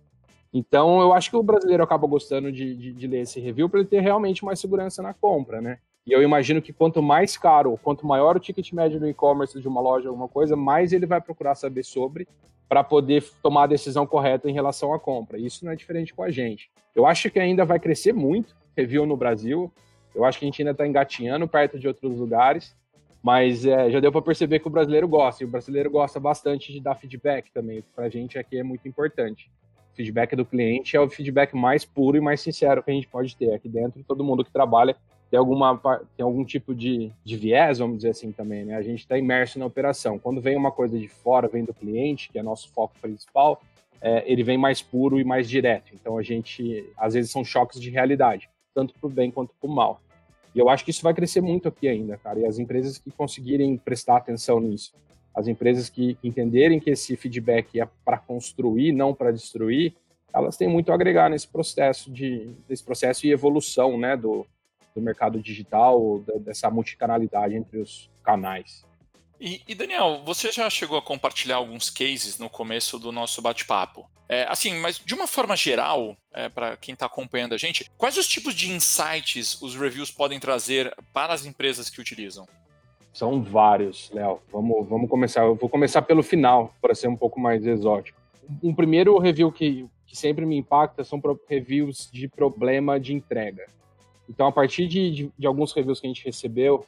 Então, 0.54 1.02
eu 1.02 1.14
acho 1.14 1.32
que 1.32 1.36
o 1.36 1.42
brasileiro 1.42 1.82
acaba 1.82 2.06
gostando 2.06 2.52
de, 2.52 2.76
de, 2.76 2.94
de 2.94 3.08
ler 3.08 3.22
esse 3.22 3.40
review 3.40 3.68
para 3.68 3.80
ele 3.80 3.90
ter 3.90 4.02
realmente 4.02 4.46
mais 4.46 4.60
segurança 4.60 5.02
na 5.02 5.14
compra, 5.14 5.60
né? 5.60 5.80
E 6.06 6.12
eu 6.12 6.22
imagino 6.22 6.62
que 6.62 6.72
quanto 6.72 7.02
mais 7.02 7.36
caro, 7.38 7.80
quanto 7.82 8.06
maior 8.06 8.36
o 8.36 8.40
ticket 8.40 8.72
médio 8.72 9.00
do 9.00 9.08
e-commerce 9.08 9.60
de 9.60 9.68
uma 9.68 9.82
loja, 9.82 10.10
alguma 10.10 10.28
coisa, 10.28 10.56
mais 10.56 10.94
ele 10.94 11.08
vai 11.08 11.20
procurar 11.20 11.56
saber 11.56 11.84
sobre 11.84 12.28
para 12.70 12.84
poder 12.84 13.24
tomar 13.42 13.64
a 13.64 13.68
decisão 13.68 14.06
correta 14.06 14.50
em 14.50 14.54
relação 14.54 14.94
à 14.94 15.00
compra. 15.00 15.40
Isso 15.40 15.66
não 15.66 15.72
é 15.72 15.76
diferente 15.76 16.14
com 16.14 16.22
a 16.22 16.30
gente. 16.30 16.70
Eu 16.94 17.08
acho 17.08 17.32
que 17.32 17.40
ainda 17.40 17.66
vai 17.66 17.80
crescer 17.80 18.14
muito 18.14 18.56
review 18.78 19.06
no 19.06 19.18
Brasil. 19.18 19.72
Eu 20.14 20.24
acho 20.24 20.38
que 20.38 20.46
a 20.46 20.48
gente 20.48 20.62
ainda 20.62 20.72
está 20.72 20.86
engatinhando 20.86 21.48
perto 21.48 21.80
de 21.80 21.88
outros 21.88 22.16
lugares, 22.16 22.76
mas 23.24 23.66
é, 23.66 23.90
já 23.90 24.00
deu 24.00 24.12
para 24.12 24.22
perceber 24.22 24.60
que 24.60 24.68
o 24.68 24.72
brasileiro 24.72 25.08
gosta. 25.08 25.44
E 25.44 25.48
o 25.48 25.50
brasileiro 25.50 25.90
gosta 25.90 26.20
bastante 26.20 26.72
de 26.72 26.80
dar 26.80 26.96
feedback 26.96 27.50
também, 27.52 27.84
para 27.96 28.06
a 28.06 28.10
gente 28.10 28.38
aqui 28.38 28.58
é 28.58 28.64
muito 28.64 28.88
importante 28.88 29.50
feedback 29.94 30.36
do 30.36 30.46
cliente 30.46 30.96
é 30.96 31.00
o 31.00 31.10
feedback 31.10 31.54
mais 31.56 31.86
puro 31.86 32.18
e 32.18 32.22
mais 32.22 32.42
sincero 32.42 32.84
que 32.84 32.92
a 32.92 32.94
gente 32.94 33.08
pode 33.08 33.36
ter. 33.36 33.54
Aqui 33.54 33.70
dentro, 33.70 34.04
todo 34.08 34.24
mundo 34.24 34.44
que 34.44 34.52
trabalha 34.52 34.96
tem, 35.30 35.38
alguma, 35.38 35.78
tem 36.16 36.24
algum 36.24 36.46
tipo 36.46 36.76
de, 36.76 37.12
de 37.24 37.38
viés, 37.38 37.80
vamos 37.80 37.98
dizer 37.98 38.10
assim 38.10 38.32
também, 38.32 38.66
né? 38.66 38.76
A 38.76 38.82
gente 38.82 39.00
está 39.00 39.18
imerso 39.18 39.58
na 39.58 39.66
operação. 39.66 40.20
Quando 40.20 40.40
vem 40.40 40.56
uma 40.56 40.72
coisa 40.72 40.98
de 40.98 41.08
fora, 41.08 41.48
vem 41.48 41.64
do 41.64 41.74
cliente, 41.74 42.30
que 42.32 42.38
é 42.38 42.44
nosso 42.44 42.70
foco 42.70 42.94
principal, 43.02 43.62
é, 44.02 44.24
ele 44.32 44.44
vem 44.44 44.58
mais 44.58 44.82
puro 44.82 45.20
e 45.20 45.24
mais 45.24 45.50
direto. 45.50 45.94
Então 45.94 46.18
a 46.18 46.22
gente, 46.22 46.88
às 46.98 47.14
vezes, 47.14 47.32
são 47.32 47.44
choques 47.44 47.80
de 47.80 47.90
realidade, 47.90 48.50
tanto 48.76 48.94
para 48.94 49.08
o 49.08 49.10
bem 49.10 49.32
quanto 49.32 49.54
para 49.60 49.70
o 49.70 49.74
mal. 49.74 50.02
E 50.54 50.60
eu 50.60 50.70
acho 50.70 50.86
que 50.86 50.92
isso 50.92 51.02
vai 51.02 51.14
crescer 51.14 51.42
muito 51.42 51.68
aqui 51.68 51.88
ainda, 51.88 52.18
cara. 52.18 52.40
E 52.40 52.46
as 52.46 52.60
empresas 52.60 52.98
que 52.98 53.10
conseguirem 53.10 53.76
prestar 53.78 54.18
atenção 54.18 54.60
nisso, 54.60 54.94
as 55.36 55.48
empresas 55.48 55.90
que 55.90 56.18
entenderem 56.24 56.80
que 56.80 56.92
esse 56.92 57.16
feedback 57.16 57.80
é 57.80 57.88
para 58.06 58.18
construir, 58.18 58.92
não 58.92 59.14
para 59.14 59.32
destruir, 59.32 59.94
elas 60.34 60.58
têm 60.58 60.68
muito 60.68 60.92
a 60.92 60.96
agregar 60.96 61.30
nesse 61.30 61.48
processo 61.48 62.12
de 62.12 62.54
desse 62.68 62.84
processo 62.84 63.26
e 63.26 63.32
evolução, 63.32 63.98
né, 63.98 64.18
do, 64.18 64.46
do 64.96 65.02
mercado 65.02 65.40
digital, 65.40 66.20
da, 66.20 66.34
dessa 66.40 66.70
multicanalidade 66.70 67.56
entre 67.56 67.80
os 67.80 68.10
canais. 68.24 68.86
E, 69.40 69.62
e, 69.68 69.76
Daniel, 69.76 70.22
você 70.26 70.52
já 70.52 70.70
chegou 70.70 70.98
a 70.98 71.02
compartilhar 71.02 71.58
alguns 71.58 71.90
cases 71.90 72.38
no 72.38 72.50
começo 72.50 72.98
do 72.98 73.12
nosso 73.12 73.42
bate-papo. 73.42 74.10
É, 74.30 74.46
assim, 74.48 74.76
mas 74.76 74.98
de 74.98 75.14
uma 75.14 75.28
forma 75.28 75.56
geral, 75.56 76.16
é, 76.34 76.48
para 76.48 76.78
quem 76.78 76.94
está 76.94 77.08
acompanhando 77.08 77.54
a 77.54 77.58
gente, 77.58 77.92
quais 77.98 78.18
os 78.18 78.28
tipos 78.28 78.56
de 78.56 78.72
insights 78.72 79.62
os 79.62 79.76
reviews 79.76 80.10
podem 80.10 80.40
trazer 80.40 80.96
para 81.12 81.34
as 81.34 81.46
empresas 81.46 81.90
que 81.90 82.00
utilizam? 82.00 82.48
São 83.14 83.44
vários, 83.44 84.10
Léo. 84.12 84.40
Vamos, 84.52 84.90
vamos 84.90 85.08
começar. 85.08 85.46
Eu 85.46 85.56
vou 85.56 85.70
começar 85.70 86.02
pelo 86.02 86.24
final, 86.24 86.74
para 86.82 86.96
ser 86.96 87.08
um 87.08 87.16
pouco 87.16 87.40
mais 87.40 87.66
exótico. 87.66 88.20
Um 88.62 88.74
primeiro 88.74 89.18
review 89.20 89.52
que, 89.52 89.88
que 90.08 90.18
sempre 90.18 90.46
me 90.48 90.58
impacta 90.58 91.04
são 91.04 91.22
reviews 91.48 92.10
de 92.12 92.28
problema 92.28 93.00
de 93.00 93.14
entrega. 93.14 93.68
Então, 94.28 94.48
a 94.48 94.52
partir 94.52 94.88
de, 94.88 95.12
de, 95.12 95.32
de 95.38 95.46
alguns 95.46 95.72
reviews 95.74 96.00
que 96.00 96.08
a 96.08 96.10
gente 96.10 96.26
recebeu, 96.26 96.84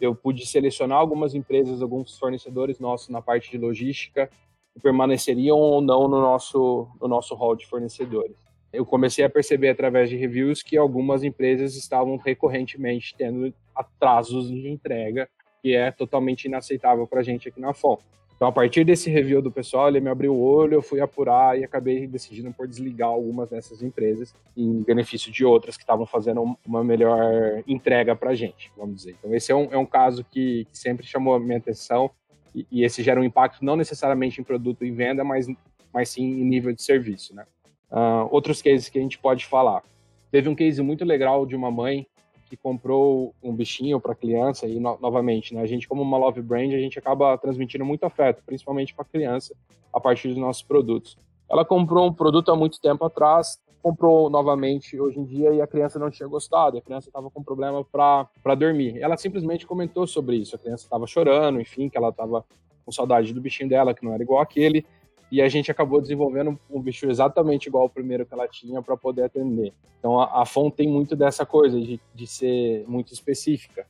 eu 0.00 0.14
pude 0.14 0.44
selecionar 0.46 0.98
algumas 0.98 1.34
empresas, 1.34 1.80
alguns 1.80 2.18
fornecedores 2.18 2.80
nossos 2.80 3.08
na 3.08 3.22
parte 3.22 3.50
de 3.50 3.58
logística 3.58 4.28
que 4.74 4.80
permaneceriam 4.80 5.56
ou 5.56 5.80
não 5.80 6.08
no 6.08 6.20
nosso, 6.20 6.88
no 7.00 7.06
nosso 7.06 7.36
hall 7.36 7.54
de 7.54 7.66
fornecedores. 7.66 8.36
Eu 8.72 8.84
comecei 8.84 9.24
a 9.24 9.30
perceber 9.30 9.70
através 9.70 10.10
de 10.10 10.16
reviews 10.16 10.62
que 10.62 10.76
algumas 10.76 11.22
empresas 11.22 11.76
estavam 11.76 12.16
recorrentemente 12.16 13.14
tendo 13.16 13.52
atrasos 13.74 14.48
de 14.48 14.68
entrega 14.68 15.28
que 15.62 15.74
é 15.74 15.90
totalmente 15.90 16.44
inaceitável 16.44 17.06
para 17.06 17.20
a 17.20 17.22
gente 17.22 17.48
aqui 17.48 17.60
na 17.60 17.72
FOM. 17.72 17.98
Então, 18.38 18.46
a 18.46 18.52
partir 18.52 18.84
desse 18.84 19.10
review 19.10 19.42
do 19.42 19.50
pessoal, 19.50 19.88
ele 19.88 19.98
me 19.98 20.08
abriu 20.08 20.32
o 20.32 20.40
olho, 20.40 20.74
eu 20.74 20.82
fui 20.82 21.00
apurar 21.00 21.58
e 21.58 21.64
acabei 21.64 22.06
decidindo 22.06 22.52
por 22.52 22.68
desligar 22.68 23.08
algumas 23.08 23.50
dessas 23.50 23.82
empresas 23.82 24.32
em 24.56 24.80
benefício 24.84 25.32
de 25.32 25.44
outras 25.44 25.76
que 25.76 25.82
estavam 25.82 26.06
fazendo 26.06 26.56
uma 26.64 26.84
melhor 26.84 27.64
entrega 27.66 28.14
para 28.14 28.30
a 28.30 28.34
gente, 28.36 28.70
vamos 28.76 28.94
dizer. 28.94 29.16
Então, 29.18 29.34
esse 29.34 29.50
é 29.50 29.56
um, 29.56 29.68
é 29.72 29.76
um 29.76 29.84
caso 29.84 30.22
que, 30.22 30.66
que 30.70 30.78
sempre 30.78 31.04
chamou 31.04 31.34
a 31.34 31.40
minha 31.40 31.58
atenção 31.58 32.08
e, 32.54 32.64
e 32.70 32.84
esse 32.84 33.02
gera 33.02 33.20
um 33.20 33.24
impacto 33.24 33.64
não 33.64 33.74
necessariamente 33.74 34.40
em 34.40 34.44
produto 34.44 34.84
e 34.84 34.90
venda, 34.92 35.24
mas, 35.24 35.48
mas 35.92 36.08
sim 36.08 36.22
em 36.22 36.44
nível 36.44 36.72
de 36.72 36.80
serviço, 36.80 37.34
né? 37.34 37.44
Uh, 37.90 38.28
outros 38.30 38.62
cases 38.62 38.88
que 38.88 39.00
a 39.00 39.02
gente 39.02 39.18
pode 39.18 39.46
falar. 39.46 39.82
Teve 40.30 40.48
um 40.48 40.54
case 40.54 40.80
muito 40.80 41.04
legal 41.04 41.44
de 41.44 41.56
uma 41.56 41.72
mãe 41.72 42.06
que 42.48 42.56
comprou 42.56 43.34
um 43.42 43.54
bichinho 43.54 44.00
para 44.00 44.14
criança 44.14 44.66
e 44.66 44.80
no, 44.80 44.98
novamente, 45.00 45.54
né, 45.54 45.60
a 45.60 45.66
gente 45.66 45.86
como 45.86 46.02
uma 46.02 46.16
love 46.16 46.40
brand, 46.40 46.72
a 46.72 46.78
gente 46.78 46.98
acaba 46.98 47.36
transmitindo 47.36 47.84
muito 47.84 48.04
afeto, 48.04 48.42
principalmente 48.44 48.94
para 48.94 49.04
criança, 49.04 49.54
a 49.92 50.00
partir 50.00 50.28
dos 50.28 50.36
nossos 50.36 50.62
produtos. 50.62 51.16
Ela 51.48 51.64
comprou 51.64 52.06
um 52.06 52.12
produto 52.12 52.50
há 52.50 52.56
muito 52.56 52.80
tempo 52.80 53.04
atrás, 53.04 53.58
comprou 53.82 54.28
novamente 54.28 54.98
hoje 55.00 55.18
em 55.18 55.24
dia 55.24 55.52
e 55.54 55.60
a 55.60 55.66
criança 55.66 55.98
não 55.98 56.10
tinha 56.10 56.28
gostado, 56.28 56.78
a 56.78 56.82
criança 56.82 57.08
estava 57.08 57.30
com 57.30 57.42
problema 57.42 57.84
para 57.84 58.54
dormir. 58.56 58.98
Ela 59.00 59.16
simplesmente 59.16 59.66
comentou 59.66 60.06
sobre 60.06 60.36
isso, 60.36 60.56
a 60.56 60.58
criança 60.58 60.84
estava 60.84 61.06
chorando, 61.06 61.60
enfim, 61.60 61.88
que 61.88 61.96
ela 61.96 62.08
estava 62.08 62.44
com 62.84 62.92
saudade 62.92 63.32
do 63.32 63.40
bichinho 63.40 63.68
dela, 63.68 63.94
que 63.94 64.04
não 64.04 64.12
era 64.12 64.22
igual 64.22 64.40
aquele, 64.40 64.84
e 65.30 65.42
a 65.42 65.48
gente 65.48 65.70
acabou 65.70 66.00
desenvolvendo 66.00 66.58
um 66.70 66.80
bicho 66.80 67.08
exatamente 67.10 67.66
igual 67.66 67.84
ao 67.84 67.90
primeiro 67.90 68.24
que 68.24 68.32
ela 68.32 68.48
tinha 68.48 68.82
para 68.82 68.96
poder 68.96 69.24
atender. 69.24 69.72
Então 69.98 70.20
a, 70.20 70.42
a 70.42 70.46
FON 70.46 70.70
tem 70.70 70.88
muito 70.88 71.14
dessa 71.14 71.44
coisa 71.44 71.78
de, 71.80 72.00
de 72.14 72.26
ser 72.26 72.84
muito 72.88 73.12
específica. 73.12 73.86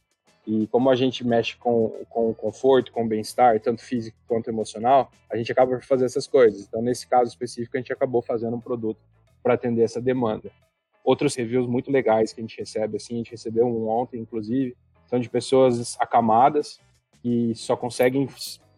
E 0.46 0.66
como 0.68 0.88
a 0.88 0.96
gente 0.96 1.24
mexe 1.26 1.56
com, 1.56 1.90
com 2.08 2.32
conforto, 2.32 2.90
com 2.90 3.06
bem-estar, 3.06 3.60
tanto 3.60 3.82
físico 3.82 4.16
quanto 4.26 4.48
emocional, 4.48 5.10
a 5.30 5.36
gente 5.36 5.52
acaba 5.52 5.72
por 5.72 5.84
fazer 5.84 6.06
essas 6.06 6.26
coisas. 6.26 6.66
Então, 6.66 6.80
nesse 6.80 7.06
caso 7.06 7.30
específico, 7.30 7.76
a 7.76 7.80
gente 7.80 7.92
acabou 7.92 8.22
fazendo 8.22 8.56
um 8.56 8.60
produto 8.60 8.98
para 9.42 9.54
atender 9.54 9.82
essa 9.82 10.00
demanda. 10.00 10.50
Outros 11.04 11.34
reviews 11.34 11.66
muito 11.66 11.90
legais 11.90 12.32
que 12.32 12.40
a 12.40 12.42
gente 12.42 12.58
recebe, 12.58 12.96
assim, 12.96 13.14
a 13.14 13.16
gente 13.18 13.30
recebeu 13.30 13.66
um 13.66 13.88
ontem, 13.88 14.20
inclusive, 14.20 14.74
são 15.06 15.20
de 15.20 15.28
pessoas 15.28 15.96
acamadas 16.00 16.80
que 17.20 17.54
só 17.54 17.76
conseguem 17.76 18.26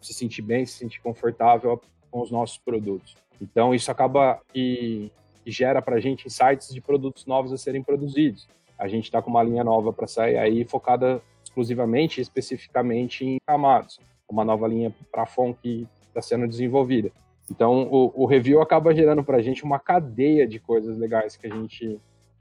se 0.00 0.12
sentir 0.12 0.42
bem, 0.42 0.66
se 0.66 0.72
sentir 0.72 1.00
confortável 1.00 1.80
com 2.10 2.20
os 2.20 2.30
nossos 2.30 2.58
produtos. 2.58 3.16
Então, 3.40 3.74
isso 3.74 3.90
acaba 3.90 4.40
e, 4.54 5.10
e 5.44 5.50
gera 5.50 5.80
para 5.80 5.96
a 5.96 6.00
gente 6.00 6.26
insights 6.26 6.72
de 6.72 6.80
produtos 6.80 7.26
novos 7.26 7.52
a 7.52 7.56
serem 7.56 7.82
produzidos. 7.82 8.46
A 8.78 8.88
gente 8.88 9.04
está 9.04 9.20
com 9.22 9.30
uma 9.30 9.42
linha 9.42 9.64
nova 9.64 9.92
para 9.92 10.06
sair 10.06 10.36
aí, 10.36 10.64
focada 10.64 11.22
exclusivamente, 11.44 12.20
especificamente 12.20 13.24
em 13.24 13.38
camados. 13.46 13.98
Uma 14.28 14.44
nova 14.44 14.68
linha 14.68 14.94
para 15.10 15.26
FON 15.26 15.52
que 15.52 15.86
está 16.08 16.22
sendo 16.22 16.46
desenvolvida. 16.46 17.10
Então, 17.50 17.88
o, 17.90 18.12
o 18.22 18.26
review 18.26 18.60
acaba 18.60 18.94
gerando 18.94 19.24
para 19.24 19.38
a 19.38 19.42
gente 19.42 19.64
uma 19.64 19.78
cadeia 19.78 20.46
de 20.46 20.60
coisas 20.60 20.96
legais 20.96 21.36
que 21.36 21.46
a 21.46 21.50
gente 21.50 22.00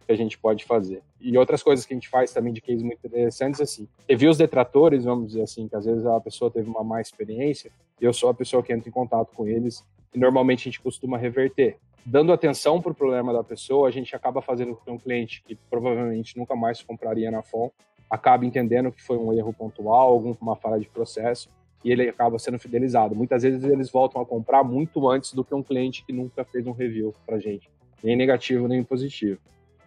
que 0.09 0.13
a 0.13 0.17
gente 0.17 0.39
pode 0.39 0.65
fazer. 0.65 1.03
E 1.21 1.37
outras 1.37 1.61
coisas 1.61 1.85
que 1.85 1.93
a 1.93 1.95
gente 1.95 2.09
faz 2.09 2.33
também 2.33 2.51
de 2.51 2.61
cases 2.61 2.81
muito 2.81 2.97
interessantes, 3.05 3.61
assim, 3.61 3.87
reviews 4.09 4.39
detratores, 4.39 5.03
vamos 5.03 5.27
dizer 5.27 5.43
assim, 5.43 5.67
que 5.67 5.75
às 5.75 5.85
vezes 5.85 6.03
a 6.03 6.19
pessoa 6.19 6.49
teve 6.49 6.67
uma 6.67 6.83
má 6.83 6.99
experiência, 6.99 7.71
e 8.01 8.05
eu 8.05 8.11
sou 8.11 8.27
a 8.27 8.33
pessoa 8.33 8.63
que 8.63 8.73
entra 8.73 8.89
em 8.89 8.91
contato 8.91 9.31
com 9.35 9.47
eles, 9.47 9.85
e 10.11 10.17
normalmente 10.17 10.61
a 10.61 10.63
gente 10.63 10.81
costuma 10.81 11.15
reverter. 11.15 11.77
Dando 12.03 12.33
atenção 12.33 12.81
para 12.81 12.91
o 12.91 12.95
problema 12.95 13.31
da 13.31 13.43
pessoa, 13.43 13.87
a 13.87 13.91
gente 13.91 14.15
acaba 14.15 14.41
fazendo 14.41 14.73
com 14.73 14.83
que 14.83 14.89
um 14.89 14.97
cliente 14.97 15.43
que 15.43 15.53
provavelmente 15.69 16.35
nunca 16.35 16.55
mais 16.55 16.81
compraria 16.81 17.29
na 17.29 17.43
FON 17.43 17.69
acabe 18.09 18.47
entendendo 18.47 18.91
que 18.91 19.03
foi 19.03 19.15
um 19.15 19.31
erro 19.31 19.53
pontual, 19.53 20.09
alguma 20.09 20.55
falha 20.55 20.79
de 20.79 20.89
processo, 20.89 21.49
e 21.85 21.91
ele 21.91 22.09
acaba 22.09 22.39
sendo 22.39 22.57
fidelizado. 22.57 23.15
Muitas 23.15 23.43
vezes 23.43 23.63
eles 23.63 23.91
voltam 23.91 24.19
a 24.19 24.25
comprar 24.25 24.63
muito 24.63 25.07
antes 25.07 25.33
do 25.33 25.43
que 25.43 25.53
um 25.53 25.61
cliente 25.61 26.03
que 26.03 26.11
nunca 26.11 26.43
fez 26.43 26.65
um 26.65 26.71
review 26.71 27.13
para 27.27 27.37
gente, 27.37 27.69
nem 28.03 28.15
negativo 28.15 28.67
nem 28.67 28.83
positivo. 28.83 29.39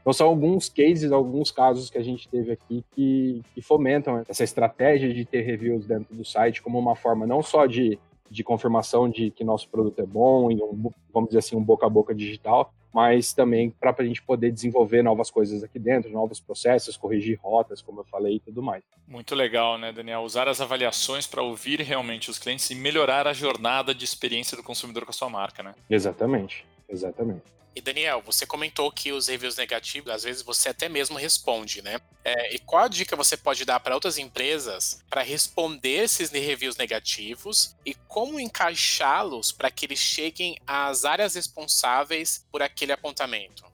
Então 0.02 0.12
são 0.12 0.26
alguns 0.26 0.68
cases, 0.68 1.12
alguns 1.12 1.50
casos 1.50 1.88
que 1.88 1.96
a 1.96 2.02
gente 2.02 2.28
teve 2.28 2.52
aqui 2.52 2.84
que, 2.94 3.40
que 3.54 3.62
fomentam 3.62 4.22
essa 4.28 4.44
estratégia 4.44 5.14
de 5.14 5.24
ter 5.24 5.42
reviews 5.42 5.86
dentro 5.86 6.14
do 6.14 6.24
site 6.24 6.60
como 6.60 6.78
uma 6.78 6.96
forma 6.96 7.24
não 7.24 7.40
só 7.40 7.66
de, 7.66 7.98
de 8.28 8.42
confirmação 8.42 9.08
de 9.08 9.30
que 9.30 9.44
nosso 9.44 9.68
produto 9.68 10.00
é 10.00 10.06
bom 10.06 10.50
e 10.50 10.60
um, 10.60 10.90
vamos 11.12 11.28
dizer 11.28 11.38
assim 11.38 11.56
um 11.56 11.62
boca 11.62 11.86
a 11.86 11.88
boca 11.88 12.12
digital, 12.12 12.74
mas 12.92 13.32
também 13.32 13.70
para 13.70 13.94
a 13.96 14.04
gente 14.04 14.20
poder 14.22 14.50
desenvolver 14.50 15.02
novas 15.02 15.30
coisas 15.30 15.62
aqui 15.62 15.78
dentro, 15.78 16.10
novos 16.10 16.40
processos, 16.40 16.96
corrigir 16.96 17.38
rotas, 17.40 17.80
como 17.80 18.00
eu 18.00 18.04
falei 18.04 18.36
e 18.36 18.40
tudo 18.40 18.60
mais. 18.60 18.82
Muito 19.06 19.34
legal, 19.36 19.78
né, 19.78 19.92
Daniel? 19.92 20.22
Usar 20.22 20.48
as 20.48 20.60
avaliações 20.60 21.26
para 21.26 21.42
ouvir 21.42 21.80
realmente 21.80 22.28
os 22.28 22.38
clientes 22.38 22.68
e 22.70 22.74
melhorar 22.74 23.26
a 23.28 23.32
jornada 23.32 23.94
de 23.94 24.04
experiência 24.04 24.56
do 24.56 24.62
consumidor 24.62 25.04
com 25.04 25.10
a 25.10 25.14
sua 25.14 25.30
marca, 25.30 25.62
né? 25.62 25.74
Exatamente, 25.88 26.66
exatamente. 26.88 27.61
E 27.74 27.80
Daniel, 27.80 28.22
você 28.24 28.44
comentou 28.44 28.92
que 28.92 29.12
os 29.12 29.28
reviews 29.28 29.56
negativos, 29.56 30.12
às 30.12 30.22
vezes 30.22 30.42
você 30.42 30.68
até 30.68 30.90
mesmo 30.90 31.16
responde, 31.16 31.80
né? 31.82 31.98
É, 32.22 32.54
e 32.54 32.58
qual 32.58 32.84
a 32.84 32.88
dica 32.88 33.16
você 33.16 33.34
pode 33.34 33.64
dar 33.64 33.80
para 33.80 33.94
outras 33.94 34.18
empresas 34.18 35.02
para 35.08 35.22
responder 35.22 36.04
esses 36.04 36.30
reviews 36.30 36.76
negativos 36.76 37.74
e 37.84 37.94
como 38.06 38.38
encaixá-los 38.38 39.52
para 39.52 39.70
que 39.70 39.86
eles 39.86 39.98
cheguem 39.98 40.56
às 40.66 41.06
áreas 41.06 41.34
responsáveis 41.34 42.46
por 42.52 42.62
aquele 42.62 42.92
apontamento? 42.92 43.64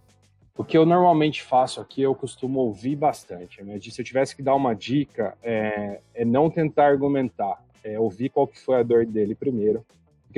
O 0.57 0.65
que 0.65 0.79
eu 0.79 0.87
normalmente 0.87 1.43
faço 1.43 1.81
aqui, 1.81 2.03
eu 2.03 2.15
costumo 2.15 2.61
ouvir 2.61 2.97
bastante. 2.97 3.63
Né? 3.63 3.79
Se 3.81 4.01
eu 4.01 4.05
tivesse 4.05 4.35
que 4.35 4.43
dar 4.43 4.55
uma 4.55 4.75
dica, 4.75 5.37
é, 5.43 6.01
é 6.15 6.25
não 6.25 6.49
tentar 6.51 6.87
argumentar, 6.87 7.63
é 7.83 7.99
ouvir 7.99 8.29
qual 8.29 8.47
que 8.47 8.59
foi 8.59 8.77
a 8.77 8.83
dor 8.83 9.07
dele 9.07 9.35
primeiro, 9.35 9.85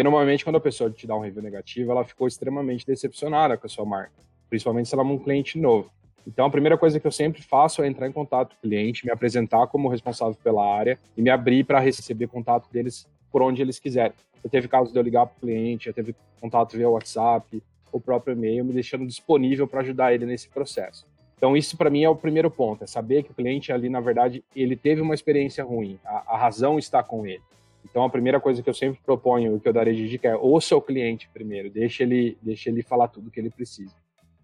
porque 0.01 0.05
normalmente 0.05 0.45
quando 0.45 0.57
a 0.57 0.61
pessoa 0.61 0.91
te 0.91 1.07
dá 1.07 1.15
um 1.15 1.21
review 1.21 1.43
negativo, 1.43 1.91
ela 1.91 2.03
ficou 2.05 2.27
extremamente 2.27 2.87
decepcionada 2.87 3.59
com 3.59 3.67
a 3.67 3.69
sua 3.69 3.85
marca, 3.85 4.15
principalmente 4.49 4.89
se 4.89 4.95
ela 4.95 5.03
é 5.03 5.07
um 5.07 5.19
cliente 5.19 5.59
novo. 5.59 5.91
Então 6.27 6.47
a 6.47 6.51
primeira 6.51 6.79
coisa 6.79 6.99
que 6.99 7.07
eu 7.07 7.13
sempre 7.13 7.43
faço 7.43 7.83
é 7.83 7.87
entrar 7.87 8.09
em 8.09 8.13
contato 8.13 8.57
com 8.57 8.67
o 8.67 8.71
cliente, 8.71 9.05
me 9.05 9.13
apresentar 9.13 9.67
como 9.67 9.91
responsável 9.91 10.35
pela 10.43 10.65
área 10.75 10.99
e 11.15 11.21
me 11.21 11.29
abrir 11.29 11.65
para 11.65 11.79
receber 11.81 12.29
contato 12.29 12.67
deles 12.73 13.07
por 13.31 13.43
onde 13.43 13.61
eles 13.61 13.79
quiserem. 13.79 14.15
Eu 14.43 14.49
teve 14.49 14.69
casos 14.69 14.91
de 14.91 14.99
eu 14.99 15.03
ligar 15.03 15.27
para 15.27 15.37
o 15.37 15.41
cliente, 15.41 15.89
eu 15.89 15.93
teve 15.93 16.17
contato 16.41 16.79
via 16.79 16.89
WhatsApp, 16.89 17.63
o 17.93 18.01
próprio 18.01 18.33
e-mail, 18.33 18.65
me 18.65 18.73
deixando 18.73 19.07
disponível 19.07 19.69
para 19.69 19.81
ajudar 19.81 20.15
ele 20.15 20.25
nesse 20.25 20.49
processo. 20.49 21.07
Então 21.37 21.55
isso 21.55 21.77
para 21.77 21.91
mim 21.91 22.05
é 22.05 22.09
o 22.09 22.17
primeiro 22.17 22.51
ponto, 22.51 22.85
é 22.85 22.87
saber 22.87 23.23
que 23.23 23.33
o 23.33 23.35
cliente 23.35 23.71
ali, 23.71 23.91
na 23.91 24.01
verdade, 24.01 24.43
ele 24.57 24.77
teve 24.77 25.03
uma 25.03 25.13
experiência 25.15 25.63
ruim, 25.63 25.99
a, 26.07 26.37
a 26.37 26.39
razão 26.39 26.79
está 26.79 27.03
com 27.03 27.27
ele. 27.27 27.43
Então, 27.85 28.05
a 28.05 28.11
primeira 28.11 28.41
coisa 28.41 28.63
que 28.63 28.69
eu 28.69 28.75
sempre 28.75 29.01
proponho 29.05 29.57
e 29.57 29.61
que 29.61 29.69
eu 29.69 29.73
darei 29.73 29.95
de 29.95 30.09
dica 30.09 30.29
é 30.29 30.37
ouça 30.37 30.77
o 30.77 30.83
cliente 30.83 31.29
primeiro, 31.33 31.71
deixe 31.71 32.03
ele, 32.03 32.37
deixe 32.43 32.69
ele 32.69 32.83
falar 32.83 33.09
tudo 33.09 33.31
que 33.31 33.41
ele 33.41 33.51
precisa. 33.51 33.95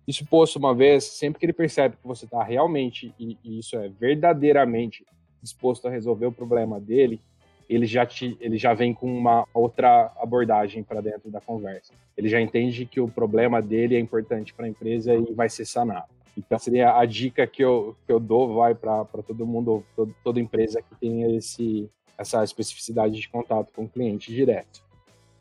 Isso 0.06 0.24
posto 0.24 0.58
uma 0.58 0.74
vez, 0.74 1.04
sempre 1.04 1.40
que 1.40 1.46
ele 1.46 1.52
percebe 1.52 1.96
que 1.96 2.06
você 2.06 2.24
está 2.24 2.42
realmente, 2.42 3.12
e, 3.18 3.36
e, 3.42 3.58
isso 3.58 3.76
é 3.76 3.88
verdadeiramente 3.88 5.04
disposto 5.42 5.86
a 5.86 5.90
resolver 5.90 6.26
o 6.26 6.32
problema 6.32 6.80
dele, 6.80 7.20
ele 7.68 7.86
já, 7.86 8.06
te, 8.06 8.36
ele 8.40 8.56
já 8.56 8.72
vem 8.74 8.94
com 8.94 9.12
uma 9.12 9.46
outra 9.52 10.12
abordagem 10.20 10.84
para 10.84 11.00
dentro 11.00 11.30
da 11.30 11.40
conversa. 11.40 11.92
Ele 12.16 12.28
já 12.28 12.40
entende 12.40 12.86
que 12.86 13.00
o 13.00 13.08
problema 13.08 13.60
dele 13.60 13.96
é 13.96 13.98
importante 13.98 14.54
para 14.54 14.66
a 14.66 14.68
empresa 14.68 15.14
e 15.14 15.34
vai 15.34 15.48
ser 15.48 15.64
sanado. 15.64 16.06
Então, 16.36 16.58
seria 16.58 16.96
a 16.96 17.04
dica 17.04 17.46
que 17.46 17.64
eu, 17.64 17.96
que 18.06 18.12
eu 18.12 18.20
dou, 18.20 18.54
vai 18.54 18.74
para 18.74 19.04
todo 19.26 19.46
mundo, 19.46 19.82
todo, 19.96 20.14
toda 20.22 20.38
empresa 20.38 20.82
que 20.82 20.94
tenha 21.00 21.34
esse, 21.36 21.90
essa 22.18 22.42
especificidade 22.42 23.20
de 23.20 23.28
contato 23.28 23.72
com 23.72 23.84
o 23.84 23.88
cliente 23.88 24.32
direto. 24.32 24.84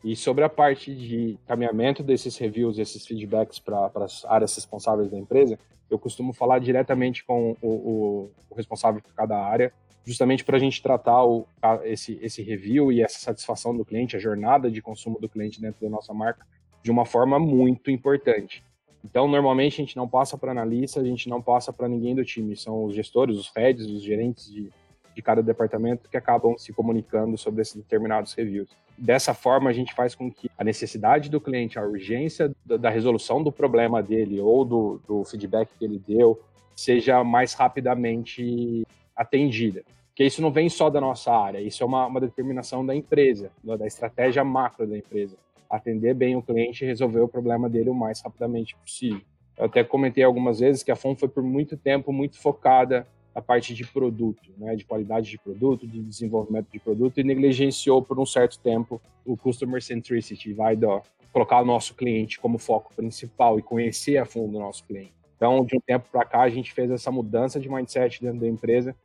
E 0.03 0.15
sobre 0.15 0.43
a 0.43 0.49
parte 0.49 0.93
de 0.93 1.37
caminhamento 1.47 2.03
desses 2.03 2.37
reviews, 2.37 2.77
esses 2.77 3.05
feedbacks 3.07 3.57
para 3.57 3.89
as 3.95 4.23
áreas 4.25 4.53
responsáveis 4.55 5.09
da 5.09 5.17
empresa, 5.17 5.57
eu 5.89 5.97
costumo 5.97 6.33
falar 6.33 6.59
diretamente 6.59 7.23
com 7.23 7.55
o, 7.61 7.67
o, 7.67 8.31
o 8.49 8.55
responsável 8.55 9.01
por 9.01 9.13
cada 9.13 9.37
área, 9.37 9.73
justamente 10.03 10.43
para 10.43 10.57
a 10.57 10.59
gente 10.59 10.81
tratar 10.81 11.23
o, 11.23 11.47
esse, 11.83 12.19
esse 12.21 12.43
review 12.43 12.91
e 12.91 13.01
essa 13.01 13.19
satisfação 13.19 13.75
do 13.75 13.83
cliente, 13.83 14.15
a 14.15 14.19
jornada 14.19 14.69
de 14.69 14.81
consumo 14.81 15.19
do 15.19 15.27
cliente 15.27 15.59
dentro 15.59 15.81
da 15.81 15.89
nossa 15.89 16.13
marca, 16.13 16.45
de 16.83 16.91
uma 16.91 17.05
forma 17.05 17.39
muito 17.39 17.89
importante. 17.89 18.63
Então, 19.03 19.27
normalmente 19.27 19.81
a 19.81 19.85
gente 19.85 19.95
não 19.95 20.07
passa 20.07 20.37
para 20.37 20.51
analista, 20.51 20.99
a 20.99 21.03
gente 21.03 21.29
não 21.29 21.41
passa 21.41 21.73
para 21.73 21.87
ninguém 21.87 22.15
do 22.15 22.23
time, 22.23 22.55
são 22.55 22.85
os 22.85 22.95
gestores, 22.95 23.37
os 23.37 23.51
heads, 23.55 23.87
os 23.87 24.03
gerentes 24.03 24.51
de, 24.51 24.71
de 25.15 25.21
cada 25.21 25.41
departamento 25.41 26.09
que 26.09 26.17
acabam 26.17 26.57
se 26.57 26.73
comunicando 26.73 27.37
sobre 27.37 27.61
esses 27.61 27.75
determinados 27.75 28.33
reviews. 28.33 28.69
Dessa 28.97 29.33
forma, 29.33 29.69
a 29.69 29.73
gente 29.73 29.93
faz 29.93 30.13
com 30.13 30.29
que 30.29 30.49
a 30.57 30.63
necessidade 30.63 31.29
do 31.29 31.39
cliente, 31.39 31.79
a 31.79 31.83
urgência 31.83 32.53
da, 32.65 32.89
resolução 32.89 33.41
do 33.41 33.51
problema 33.51 34.03
dele 34.03 34.39
ou 34.41 34.65
do, 34.65 35.01
do 35.07 35.23
feedback 35.23 35.69
que 35.79 35.85
ele 35.85 36.01
deu, 36.05 36.39
seja 36.75 37.23
mais 37.23 37.53
rapidamente 37.53 38.85
atendida. 39.15 39.83
Porque 40.09 40.23
isso 40.23 40.41
não 40.41 40.51
vem 40.51 40.69
só 40.69 40.89
da 40.89 41.01
nossa 41.01 41.33
área, 41.33 41.59
isso 41.59 41.83
é 41.83 41.85
uma, 41.85 42.05
uma 42.05 42.21
determinação 42.21 42.85
da 42.85 42.95
empresa, 42.95 43.51
da 43.63 43.87
estratégia 43.87 44.43
macro 44.43 44.85
da 44.87 44.97
empresa. 44.97 45.37
Atender 45.69 46.13
bem 46.13 46.35
o 46.35 46.41
cliente 46.41 46.83
e 46.83 46.87
resolver 46.87 47.19
o 47.19 47.27
problema 47.27 47.69
dele 47.69 47.89
o 47.89 47.93
mais 47.93 48.21
rapidamente 48.21 48.75
possível. 48.77 49.21
Eu 49.57 49.65
até 49.65 49.83
comentei 49.83 50.23
algumas 50.23 50.59
vezes 50.59 50.83
que 50.83 50.91
a 50.91 50.95
FOM 50.95 51.15
foi 51.15 51.29
por 51.29 51.43
muito 51.43 51.75
tempo 51.75 52.13
muito 52.13 52.39
focada 52.39 53.07
a 53.35 53.41
parte 53.41 53.75
de 53.75 53.85
produto, 53.85 54.49
né, 54.57 54.75
de 54.75 54.85
qualidade 54.85 55.29
de 55.29 55.37
produto, 55.37 55.85
de 55.85 56.01
desenvolvimento 56.01 56.67
de 56.71 56.79
produto, 56.79 57.19
e 57.19 57.23
negligenciou 57.23 58.01
por 58.01 58.17
um 58.17 58.25
certo 58.25 58.57
tempo 58.57 58.99
o 59.25 59.35
customer 59.35 59.83
centricity, 59.83 60.53
vai 60.53 60.75
do, 60.75 61.01
colocar 61.33 61.61
o 61.61 61.65
nosso 61.65 61.93
cliente 61.93 62.39
como 62.39 62.57
foco 62.57 62.93
principal 62.95 63.59
e 63.59 63.61
conhecer 63.61 64.17
a 64.17 64.25
fundo 64.25 64.57
o 64.57 64.61
nosso 64.61 64.85
cliente. 64.85 65.13
Então, 65.35 65.65
de 65.65 65.75
um 65.75 65.81
tempo 65.81 66.07
para 66.09 66.23
cá, 66.23 66.41
a 66.43 66.49
gente 66.49 66.71
fez 66.71 66.89
essa 66.89 67.11
mudança 67.11 67.59
de 67.59 67.69
mindset 67.69 68.21
dentro 68.21 68.39
da 68.39 68.47
empresa 68.47 68.95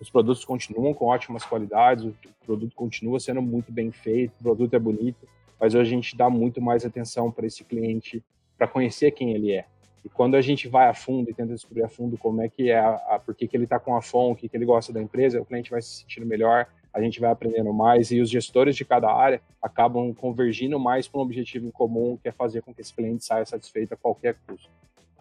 os 0.00 0.08
produtos 0.08 0.44
continuam 0.44 0.94
com 0.94 1.04
ótimas 1.04 1.44
qualidades, 1.44 2.04
o 2.04 2.14
produto 2.46 2.74
continua 2.74 3.20
sendo 3.20 3.42
muito 3.42 3.70
bem 3.70 3.92
feito, 3.92 4.32
o 4.40 4.42
produto 4.42 4.74
é 4.74 4.78
bonito, 4.78 5.28
mas 5.60 5.74
hoje 5.74 5.92
a 5.92 5.94
gente 5.94 6.16
dá 6.16 6.30
muito 6.30 6.60
mais 6.60 6.86
atenção 6.86 7.30
para 7.30 7.46
esse 7.46 7.62
cliente, 7.64 8.24
para 8.56 8.66
conhecer 8.66 9.10
quem 9.10 9.34
ele 9.34 9.52
é. 9.52 9.66
E 10.04 10.08
quando 10.08 10.34
a 10.34 10.40
gente 10.40 10.68
vai 10.68 10.88
a 10.88 10.94
fundo 10.94 11.30
e 11.30 11.34
tenta 11.34 11.52
descobrir 11.52 11.82
a 11.82 11.88
fundo 11.88 12.16
como 12.16 12.40
é 12.42 12.48
que 12.48 12.70
é, 12.70 12.78
a, 12.78 12.94
a 13.10 13.18
por 13.18 13.34
que, 13.34 13.46
que 13.46 13.56
ele 13.56 13.64
está 13.64 13.78
com 13.78 13.96
a 13.96 14.02
FON, 14.02 14.32
o 14.32 14.36
que, 14.36 14.48
que 14.48 14.56
ele 14.56 14.64
gosta 14.64 14.92
da 14.92 15.00
empresa, 15.00 15.40
o 15.40 15.44
cliente 15.44 15.70
vai 15.70 15.82
se 15.82 16.00
sentindo 16.00 16.26
melhor, 16.26 16.66
a 16.92 17.00
gente 17.00 17.20
vai 17.20 17.30
aprendendo 17.30 17.72
mais 17.72 18.10
e 18.10 18.20
os 18.20 18.30
gestores 18.30 18.74
de 18.74 18.84
cada 18.84 19.12
área 19.12 19.40
acabam 19.62 20.12
convergindo 20.14 20.78
mais 20.78 21.06
para 21.06 21.20
um 21.20 21.22
objetivo 21.22 21.66
em 21.66 21.70
comum, 21.70 22.18
que 22.20 22.28
é 22.28 22.32
fazer 22.32 22.62
com 22.62 22.74
que 22.74 22.80
esse 22.80 22.92
cliente 22.92 23.24
saia 23.24 23.44
satisfeito 23.44 23.94
a 23.94 23.96
qualquer 23.96 24.36
custo. 24.46 24.68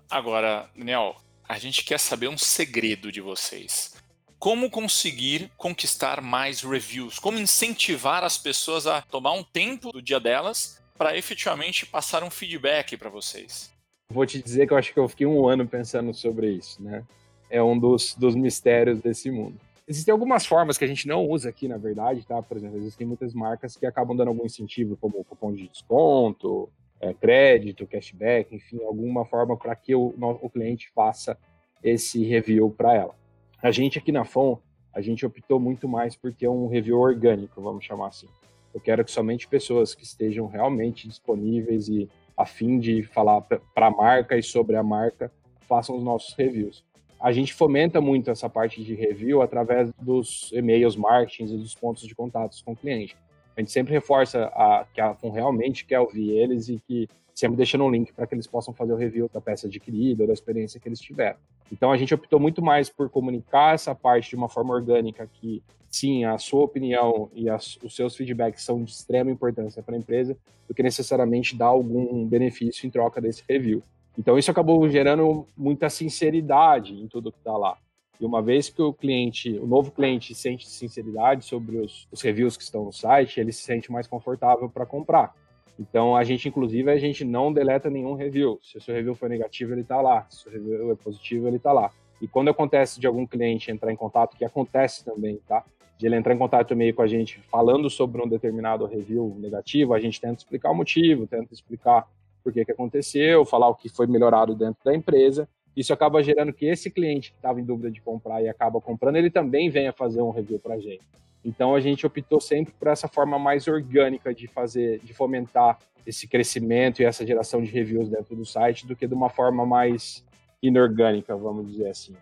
Agora, 0.10 0.70
Daniel, 0.76 1.16
a 1.48 1.60
gente 1.60 1.84
quer 1.84 2.00
saber 2.00 2.28
um 2.28 2.38
segredo 2.38 3.12
de 3.12 3.22
vocês. 3.22 3.96
Como 4.40 4.70
conseguir 4.70 5.52
conquistar 5.58 6.22
mais 6.22 6.62
reviews? 6.62 7.20
Como 7.20 7.38
incentivar 7.38 8.24
as 8.24 8.38
pessoas 8.38 8.88
a 8.88 9.02
tomar 9.02 9.34
um 9.34 9.44
tempo 9.44 9.92
do 9.92 10.02
dia 10.02 10.20
delas 10.20 10.82
para 10.98 11.18
efetivamente 11.18 11.86
passar 11.86 12.24
um 12.24 12.30
feedback 12.30 12.96
para 12.98 13.10
vocês? 13.10 13.72
Vou 14.12 14.26
te 14.26 14.42
dizer 14.42 14.66
que 14.66 14.74
eu 14.74 14.78
acho 14.78 14.92
que 14.92 15.00
eu 15.00 15.08
fiquei 15.08 15.28
um 15.28 15.48
ano 15.48 15.68
pensando 15.68 16.12
sobre 16.16 16.50
isso, 16.50 16.82
né? 16.82 17.06
É 17.48 17.62
um 17.62 17.78
dos, 17.78 18.16
dos 18.16 18.34
mistérios 18.34 19.00
desse 19.00 19.30
mundo. 19.30 19.56
Existem 19.88 20.12
algumas 20.12 20.48
formas 20.48 20.80
que 20.80 20.84
a 20.84 20.88
gente 20.88 21.08
não 21.08 21.28
usa 21.28 21.50
aqui, 21.50 21.68
na 21.68 21.78
verdade, 21.78 22.26
tá? 22.26 22.42
Por 22.42 22.58
exemplo, 22.58 22.78
existem 22.78 23.06
muitas 23.06 23.36
marcas 23.36 23.78
que 23.78 23.86
acabam 23.86 24.18
dando 24.18 24.30
algum 24.30 24.44
incentivo, 24.48 24.98
como 24.98 25.24
cupom 25.24 25.54
de 25.54 25.68
desconto, 25.68 26.68
é, 27.00 27.14
crédito, 27.14 27.86
cashback, 27.86 28.56
enfim, 28.56 28.84
alguma 28.84 29.26
forma 29.26 29.56
para 29.56 29.76
que 29.76 29.94
o, 29.94 30.12
o 30.42 30.50
cliente 30.50 30.90
faça 30.96 31.38
esse 31.84 32.24
review 32.26 32.72
para 32.72 32.96
ela. 32.96 33.16
A 33.62 33.70
gente 33.70 34.00
aqui 34.00 34.12
na 34.12 34.26
FON, 34.26 34.60
a 34.92 35.02
gente 35.02 35.24
optou 35.24 35.60
muito 35.60 35.88
mais 35.88 36.16
por 36.16 36.34
ter 36.34 36.48
um 36.48 36.68
review 36.68 37.00
orgânico, 37.00 37.62
vamos 37.62 37.86
chamar 37.86 38.08
assim. 38.08 38.28
Eu 38.74 38.82
quero 38.82 39.06
que 39.06 39.12
somente 39.12 39.48
pessoas 39.48 39.94
que 39.94 40.04
estejam 40.04 40.48
realmente 40.48 41.08
disponíveis 41.08 41.88
e 41.90 42.10
a 42.40 42.46
fim 42.46 42.80
de 42.80 43.04
falar 43.04 43.42
para 43.42 43.88
a 43.88 43.92
marca 43.92 44.38
e 44.38 44.42
sobre 44.42 44.76
a 44.76 44.84
marca 44.84 45.32
façam 45.68 45.96
os 45.98 46.04
nossos 46.04 46.34
reviews 46.34 46.84
a 47.20 47.32
gente 47.34 47.54
fomenta 47.54 48.00
muito 48.00 48.32
essa 48.32 48.50
parte 48.50 48.82
de 48.82 48.96
review 48.96 49.42
através 49.42 49.92
dos 50.02 50.50
e-mails, 50.54 50.96
marketing 50.96 51.54
e 51.54 51.58
dos 51.58 51.76
pontos 51.76 52.08
de 52.08 52.16
contatos 52.16 52.62
com 52.62 52.72
o 52.72 52.76
cliente. 52.76 53.18
A 53.56 53.62
gente 53.62 53.72
sempre 53.72 53.94
reforça 53.94 54.46
a, 54.54 54.86
que 54.94 55.02
a 55.02 55.14
FUN 55.16 55.32
realmente 55.32 55.86
quer 55.86 56.00
ouvir 56.00 56.30
eles 56.32 56.70
e 56.70 56.80
que 56.80 57.10
sempre 57.34 57.56
deixando 57.56 57.84
um 57.84 57.90
link 57.90 58.12
para 58.14 58.28
que 58.28 58.36
eles 58.36 58.48
possam 58.48 58.74
fazer 58.74 58.94
o 58.94 58.98
review 58.98 59.30
da 59.34 59.40
peça 59.40 59.68
adquirida 59.68 60.24
ou 60.24 60.28
da 60.28 60.34
experiência 60.34 60.80
que 60.80 60.88
eles 60.88 61.00
tiveram. 61.00 61.38
Então 61.72 61.92
a 61.92 61.98
gente 61.98 62.14
optou 62.14 62.40
muito 62.40 62.62
mais 62.62 62.90
por 62.90 63.10
comunicar 63.10 63.76
essa 63.76 63.96
parte 63.96 64.30
de 64.30 64.36
uma 64.36 64.50
forma 64.50 64.74
orgânica 64.74 65.30
que 65.32 65.64
sim, 65.90 66.24
a 66.24 66.38
sua 66.38 66.64
opinião 66.64 67.30
e 67.34 67.50
as, 67.50 67.78
os 67.84 67.96
seus 67.96 68.16
feedbacks 68.16 68.64
são 68.64 68.84
de 68.84 68.92
extrema 68.92 69.32
importância 69.32 69.82
para 69.82 69.96
a 69.96 69.98
empresa, 69.98 70.38
do 70.68 70.74
que 70.74 70.84
necessariamente 70.84 71.56
dar 71.56 71.68
algum 71.68 72.26
benefício 72.26 72.86
em 72.86 72.90
troca 72.90 73.20
desse 73.20 73.44
review. 73.48 73.82
Então 74.18 74.38
isso 74.38 74.52
acabou 74.52 74.88
gerando 74.90 75.48
muita 75.58 75.90
sinceridade 75.90 76.94
em 76.94 77.08
tudo 77.08 77.32
que 77.32 77.40
está 77.40 77.58
lá. 77.58 77.78
E 78.20 78.26
uma 78.26 78.42
vez 78.42 78.70
que 78.70 78.82
o 78.82 78.94
cliente, 78.94 79.58
o 79.58 79.66
novo 79.66 79.92
cliente 79.92 80.36
sente 80.36 80.68
sinceridade 80.68 81.46
sobre 81.46 81.78
os, 81.78 82.08
os 82.12 82.22
reviews 82.22 82.58
que 82.58 82.64
estão 82.64 82.84
no 82.84 82.92
site, 82.92 83.40
ele 83.40 83.54
se 83.54 83.62
sente 83.62 83.92
mais 83.92 84.08
confortável 84.08 84.70
para 84.70 84.86
comprar. 84.86 85.34
Então 85.80 86.16
a 86.16 86.24
gente, 86.26 86.50
inclusive, 86.50 86.92
a 86.92 86.98
gente 86.98 87.24
não 87.24 87.54
deleta 87.54 87.90
nenhum 87.90 88.14
review. 88.14 88.60
Se 88.62 88.78
o 88.78 88.82
seu 88.82 88.94
review 88.94 89.16
for 89.16 89.30
negativo, 89.30 89.74
ele 89.74 89.82
está 89.82 90.02
lá. 90.02 90.28
Se 90.30 90.48
o 90.50 90.52
review 90.52 90.92
é 90.92 90.96
positivo, 90.96 91.48
ele 91.48 91.56
está 91.56 91.72
lá. 91.72 91.90
E 92.22 92.28
quando 92.28 92.50
acontece 92.50 93.00
de 93.00 93.08
algum 93.08 93.26
cliente 93.26 93.72
entrar 93.72 93.92
em 93.92 93.96
contato, 93.96 94.36
que 94.36 94.44
acontece 94.44 95.06
também, 95.06 95.40
tá? 95.48 95.64
De 95.98 96.06
ele 96.06 96.18
entrar 96.18 96.34
em 96.34 96.38
contato 96.38 96.76
meio 96.76 96.94
com 96.94 97.02
a 97.02 97.08
gente 97.08 97.40
falando 97.50 97.90
sobre 97.90 98.22
um 98.22 98.28
determinado 98.28 98.86
review 98.86 99.36
negativo, 99.40 99.94
a 99.94 100.00
gente 100.00 100.20
tenta 100.20 100.42
explicar 100.42 100.72
o 100.72 100.76
motivo, 100.76 101.26
tenta 101.26 101.54
explicar 101.54 102.06
por 102.44 102.52
que, 102.52 102.66
que 102.66 102.72
aconteceu, 102.72 103.46
falar 103.46 103.70
o 103.70 103.76
que 103.76 103.88
foi 103.88 104.08
melhorado 104.08 104.54
dentro 104.56 104.84
da 104.84 104.94
empresa. 104.94 105.48
Isso 105.76 105.94
acaba 105.94 106.22
gerando 106.22 106.52
que 106.52 106.66
esse 106.66 106.90
cliente 106.90 107.32
que 107.32 107.38
estava 107.38 107.60
em 107.60 107.64
dúvida 107.64 107.90
de 107.90 108.02
comprar 108.02 108.42
e 108.42 108.50
acaba 108.50 108.82
comprando, 108.82 109.16
ele 109.16 109.30
também 109.30 109.70
venha 109.70 109.94
fazer 109.94 110.22
um 110.22 110.32
review 110.32 110.60
para 110.60 110.76
a 110.76 110.80
gente. 110.80 111.02
Então 111.44 111.74
a 111.74 111.80
gente 111.80 112.06
optou 112.06 112.42
sempre 112.42 112.74
por 112.78 112.88
essa 112.88 113.08
forma 113.08 113.40
mais 113.40 113.68
orgânica 113.68 114.34
de 114.34 114.48
fazer, 114.48 115.00
de 115.00 115.14
fomentar 115.14 115.80
esse 116.06 116.28
crescimento 116.28 117.02
e 117.02 117.06
essa 117.06 117.26
geração 117.26 117.62
de 117.62 117.72
reviews 117.72 118.10
dentro 118.10 118.36
do 118.36 118.46
site 118.46 118.86
do 118.86 118.96
que 118.96 119.08
de 119.08 119.14
uma 119.14 119.30
forma 119.30 119.66
mais 119.66 120.26
inorgânica, 120.62 121.36
vamos 121.36 121.72
dizer 121.72 121.90
assim. 121.90 122.16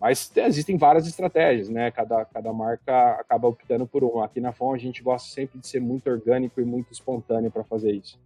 Mas 0.00 0.32
existem 0.34 0.78
várias 0.78 1.06
estratégias, 1.06 1.68
né? 1.68 1.90
Cada, 1.90 2.24
cada 2.24 2.52
marca 2.52 3.12
acaba 3.12 3.48
optando 3.48 3.86
por 3.86 4.02
uma. 4.02 4.24
Aqui 4.24 4.40
na 4.40 4.50
FON 4.50 4.72
a 4.74 4.78
gente 4.78 5.02
gosta 5.02 5.28
sempre 5.28 5.58
de 5.58 5.66
ser 5.66 5.80
muito 5.80 6.08
orgânico 6.08 6.58
e 6.60 6.64
muito 6.64 6.90
espontâneo 6.90 7.50
para 7.50 7.62
fazer 7.64 7.92
isso. 7.92 8.18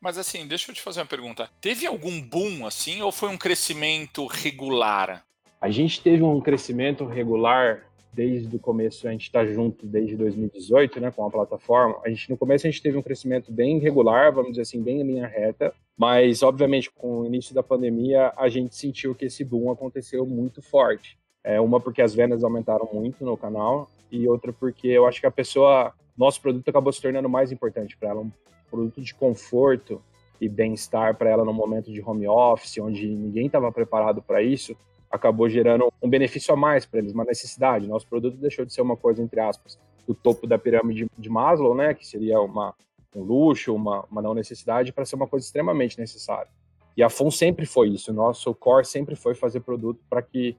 Mas 0.00 0.16
assim, 0.16 0.46
deixa 0.46 0.70
eu 0.70 0.74
te 0.74 0.80
fazer 0.80 1.00
uma 1.00 1.06
pergunta. 1.06 1.50
Teve 1.60 1.86
algum 1.86 2.20
boom 2.22 2.66
assim 2.66 3.02
ou 3.02 3.12
foi 3.12 3.28
um 3.28 3.36
crescimento 3.36 4.24
regular? 4.26 5.24
A 5.60 5.68
gente 5.68 6.00
teve 6.00 6.22
um 6.22 6.40
crescimento 6.40 7.04
regular 7.04 7.84
desde 8.12 8.56
o 8.56 8.58
começo, 8.58 9.06
a 9.06 9.12
gente 9.12 9.24
está 9.24 9.44
junto 9.44 9.86
desde 9.86 10.16
2018, 10.16 11.00
né, 11.00 11.10
com 11.10 11.24
a 11.24 11.30
plataforma. 11.30 12.00
A 12.02 12.08
gente 12.08 12.30
no 12.30 12.36
começo 12.36 12.66
a 12.66 12.70
gente 12.70 12.82
teve 12.82 12.96
um 12.96 13.02
crescimento 13.02 13.52
bem 13.52 13.78
regular, 13.78 14.32
vamos 14.32 14.52
dizer 14.52 14.62
assim, 14.62 14.82
bem 14.82 15.00
em 15.00 15.04
linha 15.04 15.26
reta, 15.26 15.72
mas 15.96 16.42
obviamente 16.42 16.90
com 16.90 17.20
o 17.20 17.26
início 17.26 17.54
da 17.54 17.62
pandemia 17.62 18.32
a 18.38 18.48
gente 18.48 18.74
sentiu 18.74 19.14
que 19.14 19.26
esse 19.26 19.44
boom 19.44 19.70
aconteceu 19.70 20.24
muito 20.24 20.62
forte. 20.62 21.18
É 21.44 21.60
uma 21.60 21.78
porque 21.78 22.00
as 22.00 22.14
vendas 22.14 22.42
aumentaram 22.42 22.88
muito 22.90 23.22
no 23.22 23.36
canal 23.36 23.88
e 24.10 24.26
outra 24.26 24.50
porque 24.50 24.88
eu 24.88 25.06
acho 25.06 25.20
que 25.20 25.26
a 25.26 25.30
pessoa, 25.30 25.92
nosso 26.16 26.40
produto 26.40 26.68
acabou 26.68 26.92
se 26.92 27.02
tornando 27.02 27.28
mais 27.28 27.52
importante 27.52 27.96
para 27.96 28.08
ela, 28.08 28.26
produto 28.70 29.00
de 29.00 29.14
conforto 29.14 30.00
e 30.40 30.48
bem-estar 30.48 31.16
para 31.16 31.28
ela 31.28 31.44
no 31.44 31.52
momento 31.52 31.92
de 31.92 32.00
home 32.00 32.26
office, 32.26 32.78
onde 32.78 33.06
ninguém 33.06 33.46
estava 33.46 33.70
preparado 33.70 34.22
para 34.22 34.42
isso, 34.42 34.74
acabou 35.10 35.48
gerando 35.48 35.92
um 36.00 36.08
benefício 36.08 36.54
a 36.54 36.56
mais 36.56 36.86
para 36.86 37.00
eles, 37.00 37.12
uma 37.12 37.24
necessidade. 37.24 37.86
Nosso 37.86 38.06
produto 38.06 38.36
deixou 38.36 38.64
de 38.64 38.72
ser 38.72 38.80
uma 38.80 38.96
coisa, 38.96 39.22
entre 39.22 39.40
aspas, 39.40 39.78
do 40.06 40.14
topo 40.14 40.46
da 40.46 40.58
pirâmide 40.58 41.06
de 41.18 41.28
Maslow, 41.28 41.74
né, 41.74 41.92
que 41.92 42.06
seria 42.06 42.40
uma, 42.40 42.74
um 43.14 43.22
luxo, 43.22 43.74
uma, 43.74 44.04
uma 44.10 44.22
não 44.22 44.34
necessidade, 44.34 44.92
para 44.92 45.04
ser 45.04 45.16
uma 45.16 45.26
coisa 45.26 45.44
extremamente 45.44 45.98
necessária. 45.98 46.50
E 46.96 47.02
a 47.02 47.10
FON 47.10 47.30
sempre 47.30 47.66
foi 47.66 47.88
isso, 47.88 48.10
o 48.10 48.14
nosso 48.14 48.54
core 48.54 48.84
sempre 48.84 49.14
foi 49.16 49.34
fazer 49.34 49.60
produto 49.60 50.00
para 50.08 50.22
que 50.22 50.56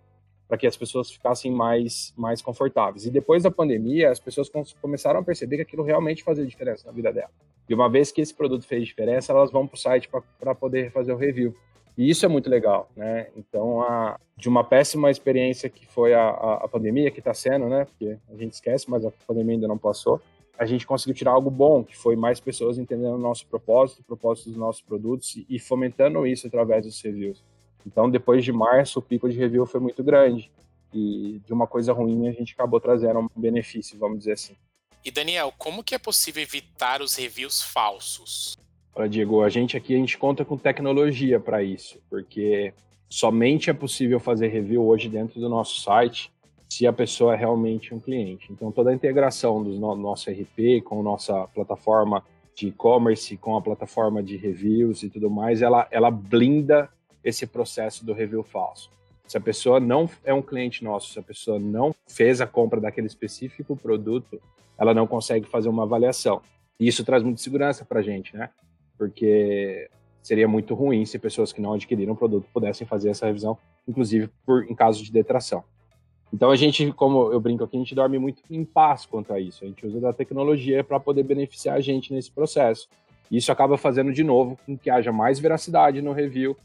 para 0.47 0.58
que 0.58 0.67
as 0.67 0.76
pessoas 0.76 1.10
ficassem 1.10 1.50
mais, 1.50 2.13
mais 2.17 2.41
confortáveis. 2.41 3.06
E 3.06 3.10
depois 3.10 3.41
da 3.41 3.50
pandemia, 3.50 4.12
as 4.12 4.19
pessoas 4.19 4.52
começaram 4.82 5.21
a 5.21 5.24
perceber 5.24 5.56
que 5.56 5.62
aquilo 5.62 5.82
realmente 5.82 6.26
fazia 6.26 6.45
diferença 6.45 6.86
na 6.86 6.91
vida 6.91 7.10
dela. 7.13 7.32
E 7.69 7.74
uma 7.74 7.89
vez 7.89 8.12
que 8.12 8.21
esse 8.21 8.34
produto 8.34 8.65
fez 8.65 8.86
diferença, 8.86 9.32
elas 9.32 9.52
vão 9.52 9.65
para 9.65 9.76
o 9.76 9.80
site 9.80 10.10
para 10.39 10.56
poder 10.56 10.91
fazer 10.91 11.13
o 11.13 11.17
review. 11.17 11.54
E 11.97 12.10
isso 12.10 12.26
é 12.26 12.30
muito 12.30 12.50
legal, 12.50 12.89
né? 12.95 13.28
Então, 13.36 13.82
a, 13.82 14.19
de 14.38 14.47
uma 14.47 14.63
péssima 14.63 15.12
experiência 15.12 15.69
que 15.69 15.86
foi 15.86 16.13
a, 16.13 16.30
a, 16.30 16.54
a 16.65 16.67
pandemia, 16.67 17.12
que 17.12 17.19
está 17.19 17.34
sendo, 17.34 17.67
né? 17.67 17.86
Porque 17.86 18.17
a 18.30 18.36
gente 18.36 18.54
esquece, 18.54 18.89
mas 18.89 19.06
a 19.06 19.12
pandemia 19.28 19.56
ainda 19.56 19.67
não 19.67 19.78
passou. 19.78 20.21
A 20.58 20.65
gente 20.65 20.86
conseguiu 20.86 21.15
tirar 21.15 21.32
algo 21.32 21.50
bom, 21.50 21.84
que 21.84 21.97
foi 21.97 22.15
mais 22.15 22.39
pessoas 22.39 22.78
entendendo 22.78 23.15
o 23.15 23.17
nosso 23.17 23.45
propósito, 23.47 24.00
o 24.00 24.04
propósito 24.04 24.50
dos 24.50 24.58
nossos 24.58 24.82
produtos 24.82 25.36
e, 25.36 25.45
e 25.50 25.60
fomentando 25.60 26.26
isso 26.26 26.47
através 26.47 26.86
dos 26.86 27.02
reviews. 27.02 27.43
Então, 27.86 28.10
depois 28.10 28.43
de 28.43 28.52
março, 28.52 29.00
o 29.00 29.02
pico 29.02 29.30
de 29.30 29.38
review 29.38 29.65
foi 29.65 29.80
muito 29.80 30.04
grande. 30.04 30.52
E 30.93 31.41
de 31.45 31.54
uma 31.54 31.67
coisa 31.67 31.93
ruim, 31.93 32.28
a 32.28 32.32
gente 32.32 32.54
acabou 32.54 32.80
trazendo 32.80 33.19
um 33.19 33.28
benefício, 33.36 33.97
vamos 33.97 34.19
dizer 34.19 34.34
assim. 34.34 34.56
E 35.04 35.10
Daniel, 35.10 35.52
como 35.58 35.84
que 35.84 35.96
é 35.96 35.98
possível 35.98 36.44
evitar 36.44 37.02
os 37.02 37.16
reviews 37.16 37.62
falsos? 37.62 38.56
Olha, 38.94 39.10
Diego, 39.10 39.42
a 39.42 39.50
gente 39.50 39.76
aqui 39.76 39.96
a 39.96 39.98
gente 39.98 40.18
conta 40.18 40.46
com 40.46 40.58
tecnologia 40.58 41.40
para 41.40 41.64
isso, 41.64 42.00
porque 42.10 42.74
somente 43.10 43.70
é 43.70 43.74
possível 43.74 44.20
fazer 44.20 44.48
review 44.50 44.86
hoje 44.86 45.10
dentro 45.10 45.40
do 45.40 45.50
nosso 45.50 45.82
site 45.82 46.32
se 46.70 46.88
a 46.88 46.94
pessoa 46.94 47.34
é 47.34 47.38
realmente 47.38 47.94
um 47.94 48.00
cliente. 48.00 48.48
Então, 48.52 48.72
toda 48.72 48.92
a 48.92 48.94
integração 48.94 49.62
do 49.62 49.78
nosso 49.96 50.30
RP 50.30 50.82
com 50.86 51.02
a 51.02 51.04
nossa 51.04 51.48
plataforma 51.48 52.24
de 52.56 52.68
e-commerce, 52.68 53.36
com 53.38 53.58
a 53.58 53.62
plataforma 53.62 54.22
de 54.24 54.38
reviews 54.38 55.04
e 55.04 55.10
tudo 55.10 55.30
mais, 55.30 55.62
ela, 55.62 55.88
ela 55.92 56.10
blinda 56.10 56.90
esse 57.24 57.46
processo 57.46 58.06
do 58.06 58.14
review 58.14 58.44
falso. 58.44 58.90
Se 59.28 59.38
a 59.38 59.42
pessoa 59.42 59.80
não 59.80 60.10
é 60.24 60.34
um 60.34 60.42
cliente 60.42 60.84
nosso, 60.84 61.12
se 61.12 61.20
a 61.20 61.24
pessoa 61.24 61.60
não 61.60 61.94
fez 62.08 62.40
a 62.40 62.48
compra 62.48 62.80
daquele 62.80 63.08
específico 63.08 63.76
produto, 63.76 64.42
ela 64.82 64.96
não 64.96 65.06
consegue 65.06 65.48
fazer 65.48 65.70
uma 65.70 65.84
avaliação. 65.84 66.41
E 66.80 66.88
isso 66.88 67.06
traz 67.06 67.22
muita 67.22 67.39
segurança 67.39 67.86
para 67.86 68.00
a 68.00 68.02
gente, 68.02 68.36
né? 68.36 68.50
Porque 68.98 69.88
seria 70.24 70.48
muito 70.48 70.74
ruim 70.74 71.06
se 71.06 71.20
pessoas 71.20 71.54
que 71.54 71.62
não 71.62 71.74
adquiriram 71.74 72.13
o 72.13 72.17
produto 72.17 72.48
pudessem 72.52 72.88
fazer 72.88 73.12
essa 73.12 73.28
revisão, 73.28 73.56
inclusive 73.88 74.28
por, 74.44 74.63
em 74.63 74.74
caso 74.74 75.04
de 75.04 75.12
detração. 75.12 75.63
Então 76.34 76.50
a 76.50 76.56
gente, 76.56 76.91
como 76.94 77.32
eu 77.32 77.39
brinco 77.39 77.63
aqui, 77.63 77.78
a 77.78 77.80
gente 77.80 77.94
dorme 77.94 78.17
muito 78.17 78.41
em 78.50 78.65
paz 78.65 79.06
quanto 79.06 79.32
a 79.32 79.39
isso. 79.39 79.63
A 79.63 79.67
gente 79.67 79.86
usa 79.86 80.00
da 80.00 80.12
tecnologia 80.12 80.84
para 80.84 81.00
poder 81.00 81.22
beneficiar 81.22 81.78
a 81.78 81.82
gente 81.82 82.12
nesse 82.12 82.32
processo. 82.32 82.89
Isso 83.30 83.52
acaba 83.52 83.78
fazendo 83.78 84.12
de 84.12 84.24
novo 84.24 84.58
com 84.65 84.76
que 84.76 84.89
haja 84.89 85.12
mais 85.12 85.38
veracidade 85.38 86.02
no 86.02 86.12
review, 86.12 86.58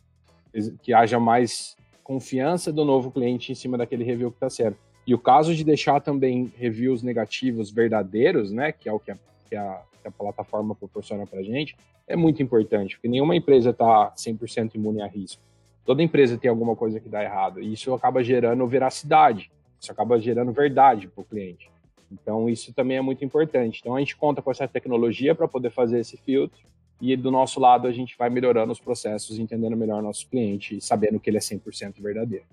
que 0.83 0.95
haja 0.95 1.21
mais 1.21 1.77
confiança 2.03 2.73
do 2.73 2.83
novo 2.83 3.11
cliente 3.11 3.53
em 3.53 3.55
cima 3.55 3.77
daquele 3.77 4.05
review 4.05 4.31
que 4.31 4.37
está 4.37 4.49
sendo. 4.49 4.77
E 5.07 5.15
o 5.15 5.19
caso 5.19 5.55
de 5.55 5.63
deixar 5.63 6.01
também 6.01 6.53
reviews 6.57 7.03
negativos 7.03 7.71
verdadeiros, 7.71 8.51
né, 8.51 8.73
que 8.73 8.89
é 8.89 8.93
o 8.93 8.99
que 8.99 9.13
a, 9.13 9.17
que 9.49 9.55
a, 9.55 9.83
que 10.03 10.09
a 10.09 10.11
plataforma 10.11 10.75
proporciona 10.75 11.27
para 11.27 11.43
gente, 11.43 11.77
é 12.09 12.17
muito 12.17 12.43
importante, 12.43 12.97
porque 12.97 13.09
nenhuma 13.09 13.37
empresa 13.37 13.71
está 13.71 14.13
100% 14.17 14.75
imune 14.75 15.03
a 15.03 15.07
risco. 15.07 15.43
Toda 15.85 16.03
empresa 16.03 16.37
tem 16.37 16.51
alguma 16.51 16.75
coisa 16.75 16.99
que 16.99 17.09
dá 17.09 17.23
errado, 17.23 17.61
e 17.61 17.73
isso 17.73 17.95
acaba 17.95 18.23
gerando 18.23 18.67
veracidade, 18.67 19.51
isso 19.81 19.93
acaba 19.93 20.19
gerando 20.19 20.53
verdade 20.53 21.07
para 21.07 21.23
o 21.23 21.25
cliente. 21.25 21.71
Então, 22.11 22.49
isso 22.49 22.73
também 22.73 22.97
é 22.97 23.01
muito 23.01 23.25
importante. 23.25 23.81
Então, 23.81 23.97
a 23.97 23.99
gente 23.99 24.17
conta 24.17 24.41
com 24.41 24.51
essa 24.51 24.67
tecnologia 24.67 25.35
para 25.35 25.49
poder 25.49 25.71
fazer 25.71 26.01
esse 26.01 26.17
filtro, 26.17 26.59
e 27.01 27.15
do 27.17 27.31
nosso 27.31 27.61
lado, 27.61 27.87
a 27.87 27.93
gente 27.93 28.17
vai 28.17 28.31
melhorando 28.31 28.73
os 28.73 28.81
processos, 28.81 29.39
entendendo 29.39 29.77
melhor 29.77 30.03
nosso 30.03 30.27
cliente 30.29 30.79
e 30.79 30.81
sabendo 30.81 31.21
que 31.21 31.29
ele 31.29 31.37
é 31.37 31.41
100% 31.41 32.01
verdadeiro. 32.01 32.45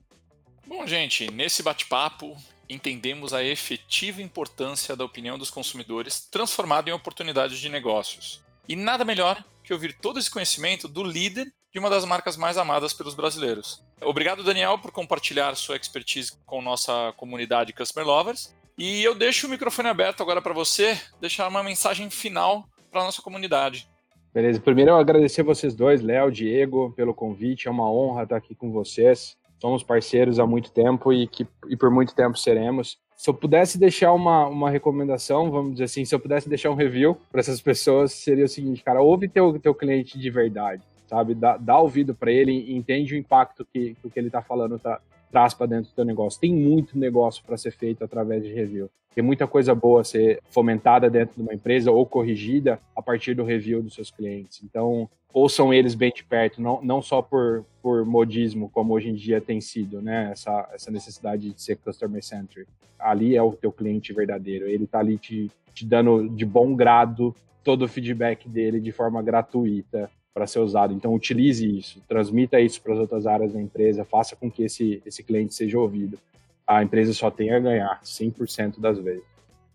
Bom, 0.65 0.88
gente, 0.88 1.30
nesse 1.30 1.62
bate-papo 1.62 2.38
entendemos 2.69 3.34
a 3.34 3.43
efetiva 3.43 4.21
importância 4.21 4.95
da 4.95 5.04
opinião 5.04 5.38
dos 5.38 5.49
consumidores 5.49 6.21
transformada 6.32 6.89
em 6.89 6.93
oportunidades 6.93 7.60
de 7.60 7.67
negócios. 7.67 8.41
E 8.67 8.76
nada 8.76 9.04
melhor 9.04 9.43
que 9.63 9.73
ouvir 9.73 9.93
todo 9.93 10.17
esse 10.17 10.32
conhecimento 10.32 10.88
do 10.88 11.04
líder 11.04 11.52
de 11.71 11.80
uma 11.80 11.89
das 11.89 12.06
marcas 12.06 12.38
mais 12.38 12.58
amadas 12.58 12.93
pelos 12.93 13.13
brasileiros. 13.13 13.84
Obrigado, 14.02 14.43
Daniel, 14.43 14.78
por 14.78 14.91
compartilhar 14.91 15.56
sua 15.56 15.76
expertise 15.76 16.32
com 16.45 16.62
nossa 16.62 17.13
comunidade 17.17 17.73
Customer 17.73 18.08
Lovers. 18.08 18.56
E 18.78 19.04
eu 19.04 19.13
deixo 19.13 19.47
o 19.47 19.49
microfone 19.49 19.89
aberto 19.89 20.21
agora 20.21 20.41
para 20.41 20.54
você 20.54 20.99
deixar 21.19 21.47
uma 21.47 21.63
mensagem 21.63 22.10
final 22.10 22.67
para 22.91 23.02
a 23.02 23.06
nossa 23.06 23.21
comunidade. 23.21 23.88
Beleza, 24.34 24.60
primeiro 24.60 24.91
eu 24.91 24.97
agradecer 24.97 25.43
vocês 25.43 25.76
dois, 25.76 26.02
Léo, 26.02 26.32
Diego, 26.32 26.91
pelo 26.95 27.13
convite. 27.13 27.67
É 27.67 27.71
uma 27.71 27.89
honra 27.91 28.23
estar 28.23 28.38
aqui 28.38 28.56
com 28.56 28.71
vocês. 28.71 29.38
Somos 29.63 29.82
parceiros 29.82 30.41
há 30.41 30.45
muito 30.45 30.73
tempo 30.73 31.13
e, 31.13 31.26
que, 31.26 31.47
e 31.69 31.78
por 31.78 31.89
muito 31.89 32.13
tempo 32.13 32.38
seremos. 32.38 32.97
Se 33.15 33.30
eu 33.30 33.34
pudesse 33.34 33.78
deixar 33.78 34.12
uma, 34.12 34.45
uma 34.45 34.69
recomendação, 34.69 35.49
vamos 35.49 35.71
dizer 35.71 35.86
assim, 35.86 36.04
se 36.04 36.13
eu 36.13 36.19
pudesse 36.19 36.49
deixar 36.49 36.69
um 36.69 36.76
review 36.76 37.17
para 37.32 37.39
essas 37.39 37.62
pessoas, 37.62 38.12
seria 38.12 38.43
o 38.43 38.49
seguinte, 38.49 38.84
cara, 38.84 39.02
ouve 39.02 39.30
teu, 39.30 39.58
teu 39.58 39.73
cliente 39.73 40.19
de 40.19 40.30
verdade, 40.30 40.84
sabe? 41.08 41.34
Dá, 41.34 41.56
dá 41.56 41.80
ouvido 41.80 42.13
para 42.13 42.30
ele 42.30 42.52
e 42.52 42.76
entende 42.76 43.15
o 43.15 43.17
impacto 43.17 43.65
que, 43.71 43.95
que 44.02 44.06
o 44.06 44.10
que 44.12 44.19
ele 44.19 44.28
está 44.28 44.41
falando 44.41 44.78
tá, 44.78 44.99
traz 45.32 45.54
para 45.54 45.67
dentro 45.67 45.91
do 45.91 45.95
teu 45.95 46.04
negócio. 46.04 46.41
Tem 46.41 46.54
muito 46.54 46.99
negócio 46.99 47.41
para 47.45 47.56
ser 47.56 47.71
feito 47.71 48.04
através 48.04 48.43
de 48.43 48.52
review. 48.52 48.89
Tem 49.15 49.23
muita 49.23 49.47
coisa 49.47 49.73
boa 49.73 50.02
a 50.02 50.04
ser 50.04 50.41
fomentada 50.49 51.10
dentro 51.10 51.36
de 51.38 51.41
uma 51.41 51.54
empresa 51.54 51.89
ou 51.89 52.06
corrigida 52.06 52.82
a 52.93 53.02
partir 53.02 53.34
do 53.34 53.45
review 53.45 53.82
dos 53.82 53.93
seus 53.93 54.12
clientes. 54.12 54.62
Então, 54.62 55.10
ouçam 55.34 55.74
eles 55.74 55.96
bem 55.96 56.12
de 56.15 56.24
perto, 56.24 56.62
não, 56.62 56.82
não 56.84 57.02
só 57.02 57.22
por, 57.22 57.65
por 57.82 58.06
modismo, 58.06 58.69
como 58.69 58.93
hoje 58.93 59.10
em 59.10 59.15
dia 59.15 59.41
tem 59.41 59.60
sido, 59.60 60.02
né? 60.02 60.30
Essa, 60.32 60.69
essa 60.74 60.91
necessidade 60.91 61.52
de 61.52 61.62
ser 61.62 61.78
customer 61.78 62.24
centric. 62.24 62.69
Ali 63.00 63.36
é 63.36 63.41
o 63.41 63.52
teu 63.52 63.72
cliente 63.72 64.13
verdadeiro, 64.13 64.67
ele 64.67 64.86
está 64.86 65.00
ali 65.00 65.17
te, 65.17 65.52
te 65.74 65.86
dando 65.86 66.30
de 66.30 66.46
bom 66.46 66.76
grado 66.76 67.36
todo 67.63 67.84
o 67.84 67.88
feedback 67.88 68.48
dele 68.48 68.80
de 68.80 68.91
forma 68.91 69.22
gratuita 69.22 70.10
para 70.34 70.48
ser 70.48 70.60
usado. 70.60 70.93
Então, 70.93 71.13
utilize 71.13 71.65
isso, 71.65 72.02
transmita 72.08 72.60
isso 72.60 72.82
para 72.82 72.93
as 72.93 73.00
outras 73.00 73.26
áreas 73.26 73.54
da 73.54 73.62
empresa, 73.62 74.06
faça 74.06 74.36
com 74.36 74.50
que 74.50 74.63
esse, 74.63 75.02
esse 75.06 75.24
cliente 75.24 75.54
seja 75.54 75.80
ouvido. 75.80 76.17
A 76.65 76.82
empresa 76.82 77.13
só 77.13 77.30
tem 77.30 77.52
a 77.52 77.60
ganhar 77.60 78.02
100% 78.04 78.80
das 78.80 78.98
vezes. 78.98 79.24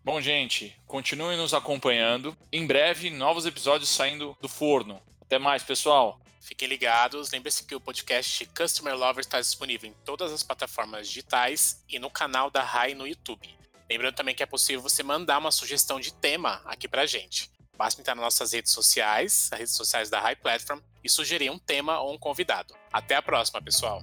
Bom, 0.05 0.21
gente, 0.21 0.75
continuem 0.87 1.37
nos 1.37 1.53
acompanhando. 1.53 2.35
Em 2.51 2.66
breve, 2.66 3.11
novos 3.11 3.44
episódios 3.44 3.90
saindo 3.90 4.37
do 4.40 4.49
forno. 4.49 4.99
Até 5.29 5.38
mais, 5.38 5.62
pessoal. 5.62 6.19
Fiquem 6.41 6.67
ligados. 6.67 7.31
Lembre-se 7.31 7.62
que 7.64 7.75
o 7.75 7.81
podcast 7.81 8.47
Customer 8.47 8.97
Lover 8.97 9.21
está 9.21 9.38
disponível 9.38 9.91
em 9.91 9.93
todas 10.03 10.33
as 10.33 10.43
plataformas 10.43 11.07
digitais 11.07 11.85
e 11.87 11.99
no 11.99 12.09
canal 12.09 12.51
da 12.51 12.62
RAI 12.62 12.95
no 12.95 13.07
YouTube. 13.07 13.55
Lembrando 13.91 14.14
também 14.14 14.35
que 14.35 14.43
é 14.43 14.47
possível 14.47 14.81
você 14.81 15.03
mandar 15.03 15.37
uma 15.37 15.51
sugestão 15.51 16.01
de 16.01 16.14
tema 16.14 16.62
aqui 16.64 16.88
pra 16.88 17.05
gente. 17.05 17.51
Basta 17.77 18.01
entrar 18.01 18.14
nas 18.14 18.25
nossas 18.25 18.53
redes 18.53 18.73
sociais, 18.73 19.51
as 19.53 19.59
redes 19.59 19.75
sociais 19.75 20.09
da 20.09 20.19
High 20.19 20.37
Platform, 20.37 20.81
e 21.05 21.11
sugerir 21.11 21.51
um 21.51 21.59
tema 21.59 22.01
ou 22.01 22.14
um 22.14 22.19
convidado. 22.19 22.75
Até 22.91 23.14
a 23.14 23.21
próxima, 23.21 23.61
pessoal! 23.61 24.03